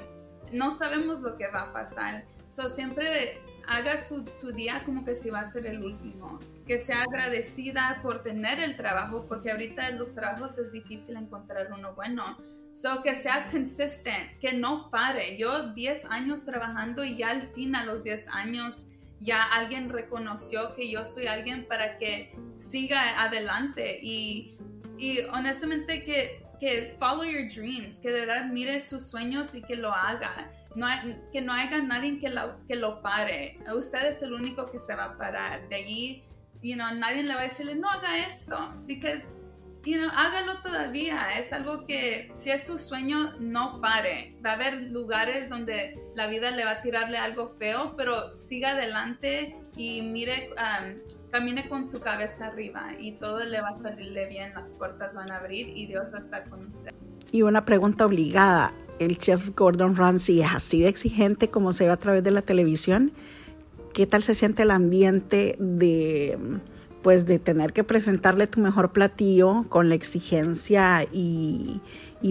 no 0.52 0.70
sabemos 0.70 1.22
lo 1.22 1.38
que 1.38 1.48
va 1.48 1.62
a 1.62 1.72
pasar, 1.72 2.24
so 2.48 2.68
siempre 2.68 3.40
haga 3.66 3.96
su, 3.96 4.26
su 4.26 4.52
día 4.52 4.82
como 4.84 5.04
que 5.04 5.14
si 5.14 5.30
va 5.30 5.40
a 5.40 5.44
ser 5.44 5.66
el 5.66 5.82
último 5.82 6.40
que 6.66 6.78
sea 6.78 7.02
agradecida 7.02 8.00
por 8.02 8.22
tener 8.22 8.60
el 8.60 8.76
trabajo, 8.76 9.26
porque 9.28 9.50
ahorita 9.50 9.88
en 9.88 9.98
los 9.98 10.14
trabajos 10.14 10.58
es 10.58 10.72
difícil 10.72 11.16
encontrar 11.16 11.72
uno 11.72 11.94
bueno. 11.94 12.38
So, 12.74 13.02
que 13.02 13.14
sea 13.14 13.48
consistent, 13.50 14.38
que 14.40 14.54
no 14.54 14.90
pare. 14.90 15.36
Yo 15.36 15.72
10 15.74 16.06
años 16.06 16.44
trabajando 16.44 17.04
y 17.04 17.16
ya 17.16 17.30
al 17.30 17.42
fin 17.42 17.74
a 17.74 17.84
los 17.84 18.04
10 18.04 18.28
años 18.28 18.86
ya 19.20 19.42
alguien 19.42 19.88
reconoció 19.88 20.74
que 20.74 20.90
yo 20.90 21.04
soy 21.04 21.26
alguien 21.26 21.66
para 21.68 21.98
que 21.98 22.34
siga 22.56 23.22
adelante 23.22 24.00
y, 24.02 24.56
y 24.98 25.20
honestamente 25.32 26.02
que, 26.02 26.42
que 26.58 26.96
follow 26.98 27.24
your 27.24 27.46
dreams, 27.46 28.00
que 28.00 28.10
de 28.10 28.20
verdad 28.20 28.46
mire 28.46 28.80
sus 28.80 29.06
sueños 29.06 29.54
y 29.54 29.62
que 29.62 29.76
lo 29.76 29.92
haga. 29.92 30.50
No 30.74 30.86
que 31.32 31.40
no 31.40 31.52
haya 31.52 31.82
nadie 31.82 32.18
que 32.20 32.76
lo, 32.76 33.02
pare. 33.02 33.58
Usted 33.74 34.06
es 34.06 34.22
el 34.22 34.32
único 34.32 34.70
que 34.70 34.78
se 34.78 34.94
va 34.94 35.04
a 35.04 35.18
parar. 35.18 35.68
De 35.68 35.76
allí, 35.76 36.24
you 36.62 36.74
know, 36.74 36.94
nadie 36.94 37.22
le 37.22 37.34
va 37.34 37.40
a 37.40 37.44
decirle, 37.44 37.74
no 37.74 37.90
haga 37.90 38.26
esto, 38.26 38.56
because 38.86 39.34
you 39.84 39.98
know, 39.98 40.10
hágalo 40.14 40.62
todavía. 40.62 41.38
Es 41.38 41.52
algo 41.52 41.86
que 41.86 42.32
si 42.36 42.50
es 42.50 42.66
su 42.66 42.78
sueño, 42.78 43.34
no 43.38 43.80
pare. 43.80 44.36
Va 44.44 44.50
a 44.50 44.54
haber 44.54 44.90
lugares 44.90 45.48
donde 45.48 46.00
la 46.14 46.26
vida 46.26 46.50
le 46.50 46.64
va 46.64 46.72
a 46.72 46.82
tirarle 46.82 47.18
algo 47.18 47.48
feo, 47.58 47.94
pero 47.96 48.32
siga 48.32 48.70
adelante 48.70 49.56
y 49.76 50.02
mire, 50.02 50.50
um, 50.50 50.98
camine 51.32 51.68
con 51.68 51.84
su 51.84 52.00
cabeza 52.00 52.46
arriba 52.48 52.90
y 53.00 53.12
todo 53.12 53.42
le 53.42 53.60
va 53.60 53.70
a 53.70 53.74
salirle 53.74 54.26
bien. 54.28 54.52
Las 54.54 54.72
puertas 54.74 55.14
van 55.14 55.30
a 55.32 55.38
abrir 55.38 55.68
y 55.68 55.86
Dios 55.86 56.12
va 56.12 56.18
a 56.18 56.20
estar 56.20 56.48
con 56.48 56.66
usted. 56.66 56.92
Y 57.32 57.42
una 57.42 57.64
pregunta 57.64 58.06
obligada. 58.06 58.72
¿El 58.98 59.18
chef 59.18 59.50
Gordon 59.56 59.96
Ramsay 59.96 60.42
es 60.42 60.54
así 60.54 60.82
de 60.82 60.88
exigente 60.88 61.48
como 61.48 61.72
se 61.72 61.86
ve 61.86 61.90
a 61.90 61.96
través 61.96 62.22
de 62.22 62.30
la 62.30 62.42
televisión? 62.42 63.12
¿Qué 63.94 64.06
tal 64.06 64.22
se 64.22 64.34
siente 64.34 64.62
el 64.62 64.70
ambiente 64.70 65.56
de 65.58 66.38
pues 67.02 67.26
de 67.26 67.40
tener 67.40 67.72
que 67.72 67.82
presentarle 67.82 68.46
tu 68.46 68.60
mejor 68.60 68.92
platillo 68.92 69.64
con 69.68 69.88
la 69.88 69.96
exigencia 69.96 71.04
y, 71.10 71.80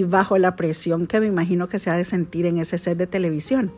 bajo 0.06 0.38
la 0.38 0.56
presión 0.56 1.08
que 1.08 1.20
me 1.20 1.28
imagino 1.28 1.68
que 1.68 1.78
se 1.78 1.90
ha 1.90 1.96
de 1.96 2.06
sentir 2.06 2.46
en 2.46 2.58
ese 2.58 2.78
set 2.78 2.98
de 2.98 3.06
televisión. 3.06 3.74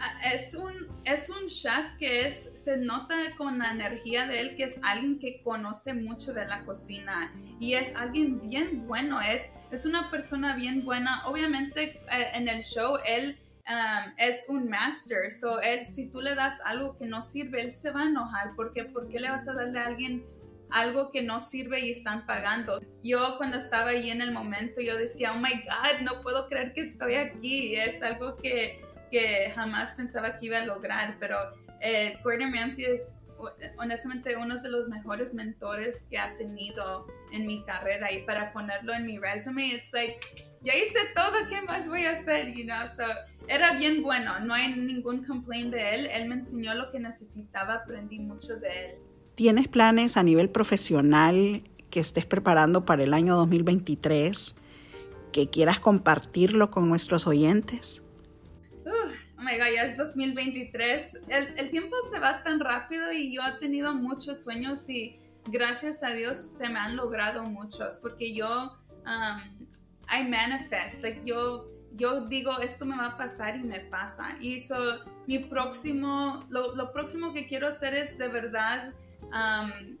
Ah, 0.00 0.32
es 0.32 0.54
un, 0.54 0.75
es 1.06 1.30
un 1.30 1.46
chef 1.46 1.96
que 1.98 2.26
es, 2.26 2.62
se 2.62 2.76
nota 2.76 3.14
con 3.36 3.58
la 3.58 3.70
energía 3.70 4.26
de 4.26 4.40
él 4.40 4.56
que 4.56 4.64
es 4.64 4.80
alguien 4.82 5.18
que 5.18 5.40
conoce 5.42 5.94
mucho 5.94 6.32
de 6.32 6.46
la 6.46 6.64
cocina 6.64 7.32
y 7.58 7.74
es 7.74 7.94
alguien 7.96 8.40
bien 8.40 8.86
bueno, 8.86 9.20
es, 9.20 9.50
es 9.70 9.86
una 9.86 10.10
persona 10.10 10.56
bien 10.56 10.84
buena. 10.84 11.26
Obviamente 11.26 12.00
eh, 12.12 12.30
en 12.34 12.48
el 12.48 12.62
show 12.62 12.98
él 13.06 13.38
Um, 13.68 14.12
es 14.16 14.46
un 14.48 14.68
master. 14.68 15.28
So, 15.28 15.60
él, 15.60 15.84
si 15.84 16.08
tú 16.08 16.20
le 16.20 16.36
das 16.36 16.60
algo 16.64 16.96
que 16.96 17.04
no 17.04 17.20
sirve, 17.20 17.62
él 17.62 17.72
se 17.72 17.90
va 17.90 18.02
a 18.02 18.06
enojar. 18.06 18.52
porque 18.54 18.84
¿Por 18.84 19.08
qué 19.08 19.18
le 19.18 19.28
vas 19.28 19.48
a 19.48 19.54
darle 19.54 19.80
a 19.80 19.86
alguien 19.86 20.24
algo 20.70 21.10
que 21.10 21.22
no 21.22 21.40
sirve 21.40 21.80
y 21.80 21.90
están 21.90 22.26
pagando. 22.26 22.80
Yo 23.02 23.36
cuando 23.38 23.58
estaba 23.58 23.90
ahí 23.90 24.10
en 24.10 24.20
el 24.20 24.32
momento, 24.32 24.80
yo 24.80 24.96
decía, 24.96 25.32
oh 25.32 25.38
my 25.38 25.52
God, 25.52 26.02
no 26.02 26.20
puedo 26.22 26.48
creer 26.48 26.72
que 26.72 26.82
estoy 26.82 27.14
aquí. 27.14 27.76
Es 27.76 28.02
algo 28.02 28.36
que, 28.36 28.84
que 29.10 29.50
jamás 29.54 29.94
pensaba 29.94 30.38
que 30.38 30.46
iba 30.46 30.58
a 30.58 30.66
lograr, 30.66 31.16
pero 31.20 31.36
eh, 31.80 32.18
Gordon 32.24 32.52
Ramsay 32.52 32.84
es 32.84 33.16
honestamente 33.78 34.36
uno 34.36 34.60
de 34.60 34.70
los 34.70 34.88
mejores 34.88 35.34
mentores 35.34 36.06
que 36.10 36.18
ha 36.18 36.36
tenido 36.38 37.06
en 37.32 37.46
mi 37.46 37.62
carrera 37.64 38.10
y 38.12 38.24
para 38.24 38.52
ponerlo 38.52 38.94
en 38.94 39.06
mi 39.06 39.18
resume, 39.18 39.74
it's 39.74 39.92
like, 39.92 40.18
ya 40.62 40.74
hice 40.74 40.98
todo, 41.14 41.46
¿qué 41.48 41.62
más 41.62 41.88
voy 41.88 42.04
a 42.06 42.12
hacer? 42.12 42.54
You 42.54 42.64
know? 42.64 42.86
so, 42.94 43.04
era 43.48 43.76
bien 43.76 44.02
bueno, 44.02 44.40
no 44.40 44.54
hay 44.54 44.74
ningún 44.74 45.24
complaint 45.24 45.72
de 45.72 45.94
él, 45.94 46.06
él 46.06 46.28
me 46.28 46.36
enseñó 46.36 46.74
lo 46.74 46.90
que 46.90 46.98
necesitaba, 46.98 47.74
aprendí 47.74 48.18
mucho 48.18 48.56
de 48.56 48.86
él. 48.86 48.92
¿Tienes 49.34 49.68
planes 49.68 50.16
a 50.16 50.22
nivel 50.22 50.48
profesional 50.48 51.62
que 51.90 52.00
estés 52.00 52.24
preparando 52.24 52.84
para 52.86 53.04
el 53.04 53.12
año 53.12 53.36
2023 53.36 54.56
que 55.30 55.50
quieras 55.50 55.78
compartirlo 55.78 56.70
con 56.70 56.88
nuestros 56.88 57.26
oyentes? 57.26 58.02
Oh 59.38 59.42
my 59.42 59.56
god, 59.56 59.74
ya 59.74 59.82
es 59.84 59.96
2023. 59.96 61.20
El, 61.28 61.70
tiempo 61.70 61.96
se 62.10 62.18
va 62.18 62.42
tan 62.42 62.60
rápido 62.60 63.12
y 63.12 63.34
yo 63.34 63.42
he 63.42 63.58
tenido 63.58 63.94
muchos 63.94 64.42
sueños 64.42 64.88
y 64.88 65.18
gracias 65.46 66.02
a 66.02 66.10
Dios 66.10 66.36
se 66.36 66.68
me 66.68 66.78
han 66.78 66.96
logrado 66.96 67.44
muchos 67.44 67.98
porque 68.00 68.34
yo, 68.34 68.76
um, 69.06 69.68
I 70.08 70.24
manifest, 70.28 71.02
like 71.02 71.22
yo, 71.24 71.66
yo 71.92 72.26
digo 72.26 72.58
esto 72.60 72.84
me 72.84 72.96
va 72.96 73.08
a 73.08 73.16
pasar 73.16 73.56
y 73.56 73.64
me 73.64 73.80
pasa. 73.80 74.36
Y 74.40 74.58
so, 74.58 74.76
mi 75.26 75.38
próximo, 75.38 76.44
lo, 76.48 76.74
lo 76.74 76.92
próximo 76.92 77.32
que 77.32 77.46
quiero 77.46 77.68
hacer 77.68 77.94
es 77.94 78.16
de 78.18 78.28
verdad 78.28 78.92
um, 79.22 79.96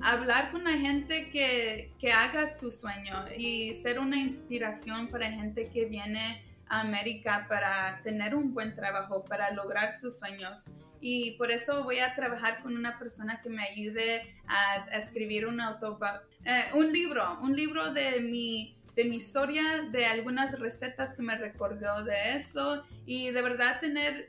hablar 0.00 0.50
con 0.50 0.64
la 0.64 0.72
gente 0.72 1.30
que, 1.30 1.92
que 1.98 2.12
haga 2.12 2.46
su 2.46 2.70
sueño 2.70 3.24
y 3.36 3.74
ser 3.74 3.98
una 3.98 4.16
inspiración 4.16 5.08
para 5.08 5.30
gente 5.30 5.68
que 5.70 5.86
viene 5.86 6.45
América 6.68 7.46
para 7.48 8.00
tener 8.02 8.34
un 8.34 8.52
buen 8.52 8.74
trabajo, 8.74 9.24
para 9.24 9.50
lograr 9.52 9.92
sus 9.92 10.18
sueños. 10.18 10.70
Y 11.00 11.32
por 11.32 11.50
eso 11.50 11.84
voy 11.84 11.98
a 11.98 12.14
trabajar 12.14 12.62
con 12.62 12.76
una 12.76 12.98
persona 12.98 13.40
que 13.42 13.48
me 13.48 13.62
ayude 13.62 14.34
a, 14.46 14.86
escribir 14.96 15.46
un, 15.46 15.60
eh, 15.60 16.64
un 16.74 16.92
libro, 16.92 17.38
un 17.42 17.54
libro 17.54 17.92
de 17.92 18.20
mi, 18.20 18.76
de 18.94 19.04
mi 19.04 19.16
historia, 19.16 19.82
de 19.90 20.06
algunas 20.06 20.58
recetas 20.58 21.14
que 21.14 21.22
me 21.22 21.36
recordó 21.36 22.02
de 22.04 22.34
eso 22.34 22.84
y 23.04 23.30
de 23.30 23.42
verdad 23.42 23.78
tener, 23.78 24.26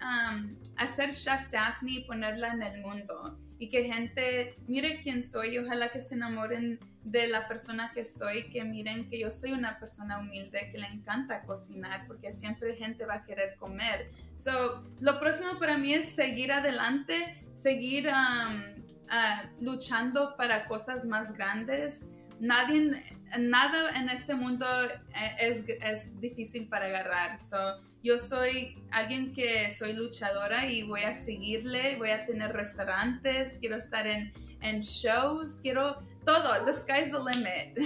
hacer 0.76 1.12
Chef 1.12 1.50
Daphne 1.50 1.92
y 1.92 2.04
ponerla 2.04 2.54
en 2.54 2.62
el 2.62 2.82
mundo 2.82 3.38
y 3.60 3.70
que 3.70 3.84
gente 3.86 4.56
mire 4.68 5.02
quién 5.02 5.24
soy, 5.24 5.58
ojalá 5.58 5.90
que 5.90 6.00
se 6.00 6.16
enamoren 6.16 6.80
de 7.04 7.28
la 7.28 7.48
persona 7.48 7.92
que 7.94 8.06
soy, 8.06 8.50
que 8.50 8.64
miren 8.64 9.10
que 9.10 9.20
yo 9.20 9.32
soy 9.32 9.54
una 9.54 9.80
persona 9.80 10.20
humilde, 10.20 10.70
que 10.72 10.78
le 10.78 10.88
encanta 10.88 11.44
cocinar, 11.44 12.06
porque 12.06 12.34
siempre 12.34 12.76
gente 12.76 13.06
va 13.06 13.16
a 13.16 13.26
querer 13.26 13.56
comer. 13.56 14.12
So, 14.36 14.84
lo 15.00 15.20
próximo 15.20 15.58
para 15.58 15.78
mí 15.78 15.94
es 15.94 16.10
seguir 16.10 16.52
adelante, 16.52 17.42
seguir 17.56 18.08
um, 18.08 18.84
uh, 19.06 19.64
luchando 19.64 20.36
para 20.36 20.66
cosas 20.68 21.06
más 21.06 21.34
grandes. 21.34 22.14
Nadie, 22.40 23.04
nada 23.40 23.98
en 23.98 24.10
este 24.10 24.36
mundo 24.36 24.66
eh, 24.86 25.36
es, 25.40 25.64
es 25.82 26.20
difícil 26.20 26.68
para 26.68 26.86
agarrar. 26.86 27.40
So, 27.40 27.82
yo 28.04 28.20
soy 28.20 28.82
alguien 28.92 29.34
que 29.34 29.72
soy 29.72 29.94
luchadora 29.94 30.70
y 30.70 30.84
voy 30.84 31.02
a 31.02 31.14
seguirle, 31.14 31.96
voy 31.98 32.12
a 32.12 32.26
tener 32.26 32.54
restaurantes, 32.54 33.58
quiero 33.60 33.76
estar 33.76 34.08
en, 34.08 34.32
en 34.62 34.80
shows, 34.80 35.60
quiero 35.62 36.02
todo, 36.26 36.66
the 36.66 36.74
sky's 36.74 37.12
the 37.12 37.18
limit. 37.18 37.80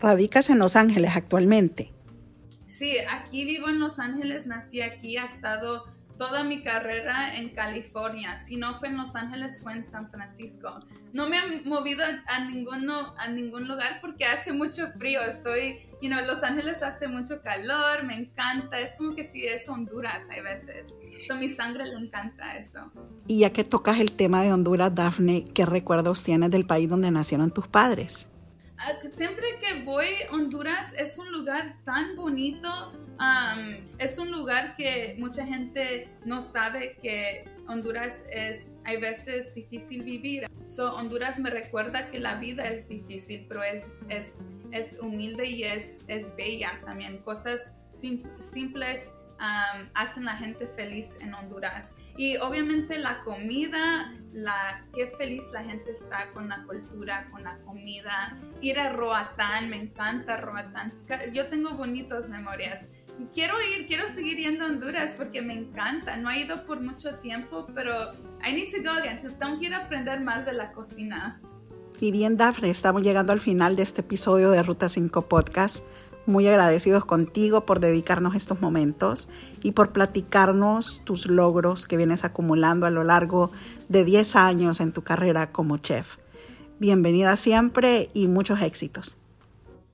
¿Radicas 0.00 0.50
en 0.50 0.58
Los 0.58 0.76
Ángeles 0.76 1.12
actualmente? 1.14 1.92
Sí, 2.70 2.96
aquí 3.10 3.44
vivo 3.44 3.68
en 3.68 3.80
Los 3.80 3.98
Ángeles, 3.98 4.46
nací 4.46 4.80
aquí, 4.80 5.16
ha 5.16 5.24
estado 5.24 5.84
toda 6.18 6.44
mi 6.44 6.62
carrera 6.62 7.36
en 7.36 7.50
California. 7.50 8.36
Si 8.36 8.56
no 8.56 8.74
fue 8.78 8.88
en 8.88 8.96
Los 8.96 9.14
Ángeles, 9.14 9.62
fue 9.62 9.72
en 9.72 9.84
San 9.84 10.10
Francisco. 10.10 10.80
No 11.12 11.28
me 11.28 11.38
he 11.38 11.60
movido 11.62 12.04
a, 12.26 12.44
ninguno, 12.44 13.14
a 13.16 13.28
ningún 13.28 13.68
lugar 13.68 13.98
porque 14.00 14.24
hace 14.24 14.52
mucho 14.52 14.88
frío. 14.98 15.22
Estoy, 15.22 15.78
you 16.02 16.08
know, 16.08 16.20
Los 16.26 16.42
Ángeles 16.42 16.82
hace 16.82 17.08
mucho 17.08 17.40
calor, 17.40 18.04
me 18.04 18.16
encanta. 18.16 18.80
Es 18.80 18.96
como 18.96 19.14
que 19.14 19.24
si 19.24 19.46
es 19.46 19.68
Honduras 19.68 20.28
hay 20.30 20.42
veces. 20.42 20.98
So, 21.26 21.36
mi 21.36 21.48
sangre 21.48 21.86
le 21.86 21.94
encanta 21.94 22.56
eso. 22.56 22.90
Y 23.26 23.40
ya 23.40 23.52
que 23.52 23.64
tocas 23.64 23.98
el 23.98 24.12
tema 24.12 24.42
de 24.42 24.52
Honduras, 24.52 24.94
Daphne, 24.94 25.44
¿qué 25.54 25.64
recuerdos 25.64 26.24
tienes 26.24 26.50
del 26.50 26.66
país 26.66 26.88
donde 26.88 27.10
nacieron 27.10 27.50
tus 27.50 27.68
padres? 27.68 28.28
Ah, 28.80 28.94
siempre 29.06 29.58
que 29.60 29.82
voy 29.82 30.06
Honduras 30.30 30.94
es 30.96 31.18
un 31.18 31.32
lugar 31.32 31.76
tan 31.84 32.14
bonito, 32.14 32.92
es 33.98 34.18
un 34.18 34.30
lugar 34.30 34.76
que 34.76 35.16
mucha 35.18 35.44
gente 35.44 36.08
no 36.24 36.40
sabe 36.40 36.96
que 37.02 37.44
Honduras 37.66 38.24
es, 38.30 38.78
hay 38.84 38.98
veces 38.98 39.52
difícil 39.54 40.04
vivir. 40.04 40.46
So, 40.68 40.94
Honduras 40.94 41.40
me 41.40 41.50
recuerda 41.50 42.10
que 42.10 42.20
la 42.20 42.36
vida 42.36 42.64
es 42.64 42.88
difícil, 42.88 43.46
pero 43.48 43.64
es, 43.64 43.90
es, 44.08 44.42
es 44.70 44.98
humilde 45.00 45.46
y 45.46 45.64
es, 45.64 46.04
es 46.06 46.34
bella 46.36 46.80
también. 46.84 47.18
Cosas 47.18 47.76
simples 47.90 49.12
hacen 49.94 50.24
la 50.24 50.36
gente 50.36 50.66
feliz 50.68 51.18
en 51.20 51.34
Honduras. 51.34 51.94
Y 52.18 52.36
obviamente 52.38 52.98
la 52.98 53.20
comida, 53.20 54.12
la, 54.32 54.84
qué 54.92 55.12
feliz 55.16 55.44
la 55.52 55.62
gente 55.62 55.92
está 55.92 56.32
con 56.32 56.48
la 56.48 56.64
cultura, 56.64 57.28
con 57.30 57.44
la 57.44 57.58
comida. 57.58 58.36
Ir 58.60 58.80
a 58.80 58.92
Roatán, 58.92 59.70
me 59.70 59.80
encanta 59.80 60.36
Roatán. 60.36 60.92
Yo 61.32 61.48
tengo 61.48 61.76
bonitas 61.76 62.28
memorias. 62.28 62.90
Quiero 63.32 63.54
ir, 63.62 63.86
quiero 63.86 64.08
seguir 64.08 64.36
yendo 64.36 64.64
a 64.64 64.66
Honduras 64.66 65.14
porque 65.16 65.42
me 65.42 65.54
encanta. 65.54 66.16
No 66.16 66.28
he 66.28 66.40
ido 66.40 66.66
por 66.66 66.80
mucho 66.80 67.20
tiempo, 67.20 67.68
pero 67.72 68.12
I 68.44 68.52
need 68.52 68.70
to 68.72 68.82
go 68.82 68.98
again. 68.98 69.22
Tengo 69.38 69.60
que 69.60 69.66
ir 69.66 69.74
aprender 69.74 70.20
más 70.20 70.44
de 70.44 70.54
la 70.54 70.72
cocina. 70.72 71.40
Y 72.00 72.10
bien, 72.10 72.36
Dafne, 72.36 72.70
estamos 72.70 73.02
llegando 73.02 73.32
al 73.32 73.40
final 73.40 73.76
de 73.76 73.84
este 73.84 74.00
episodio 74.00 74.50
de 74.50 74.60
Ruta 74.64 74.88
5 74.88 75.28
Podcast 75.28 75.84
muy 76.28 76.46
agradecidos 76.46 77.04
contigo 77.06 77.64
por 77.64 77.80
dedicarnos 77.80 78.34
estos 78.34 78.60
momentos 78.60 79.28
y 79.62 79.72
por 79.72 79.92
platicarnos 79.92 81.02
tus 81.04 81.26
logros 81.26 81.86
que 81.86 81.96
vienes 81.96 82.22
acumulando 82.22 82.86
a 82.86 82.90
lo 82.90 83.02
largo 83.02 83.50
de 83.88 84.04
10 84.04 84.36
años 84.36 84.80
en 84.80 84.92
tu 84.92 85.02
carrera 85.02 85.50
como 85.50 85.78
chef. 85.78 86.18
Bienvenida 86.78 87.34
siempre 87.36 88.10
y 88.12 88.28
muchos 88.28 88.60
éxitos. 88.60 89.16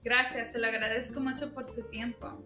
Gracias, 0.03 0.53
se 0.53 0.59
lo 0.59 0.67
agradezco 0.67 1.21
mucho 1.21 1.55
por 1.55 1.71
su 1.71 1.85
tiempo. 1.85 2.43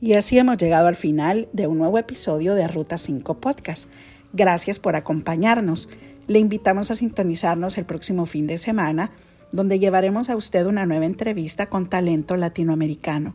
Y 0.00 0.14
así 0.14 0.36
hemos 0.38 0.58
llegado 0.58 0.88
al 0.88 0.96
final 0.96 1.48
de 1.52 1.68
un 1.68 1.78
nuevo 1.78 1.98
episodio 1.98 2.54
de 2.54 2.66
Ruta 2.66 2.98
5 2.98 3.40
Podcast. 3.40 3.88
Gracias 4.32 4.78
por 4.80 4.96
acompañarnos. 4.96 5.88
Le 6.26 6.40
invitamos 6.40 6.90
a 6.90 6.96
sintonizarnos 6.96 7.78
el 7.78 7.86
próximo 7.86 8.26
fin 8.26 8.46
de 8.48 8.58
semana 8.58 9.12
donde 9.52 9.78
llevaremos 9.78 10.30
a 10.30 10.36
usted 10.36 10.66
una 10.66 10.86
nueva 10.86 11.06
entrevista 11.06 11.68
con 11.68 11.86
talento 11.86 12.36
latinoamericano. 12.36 13.34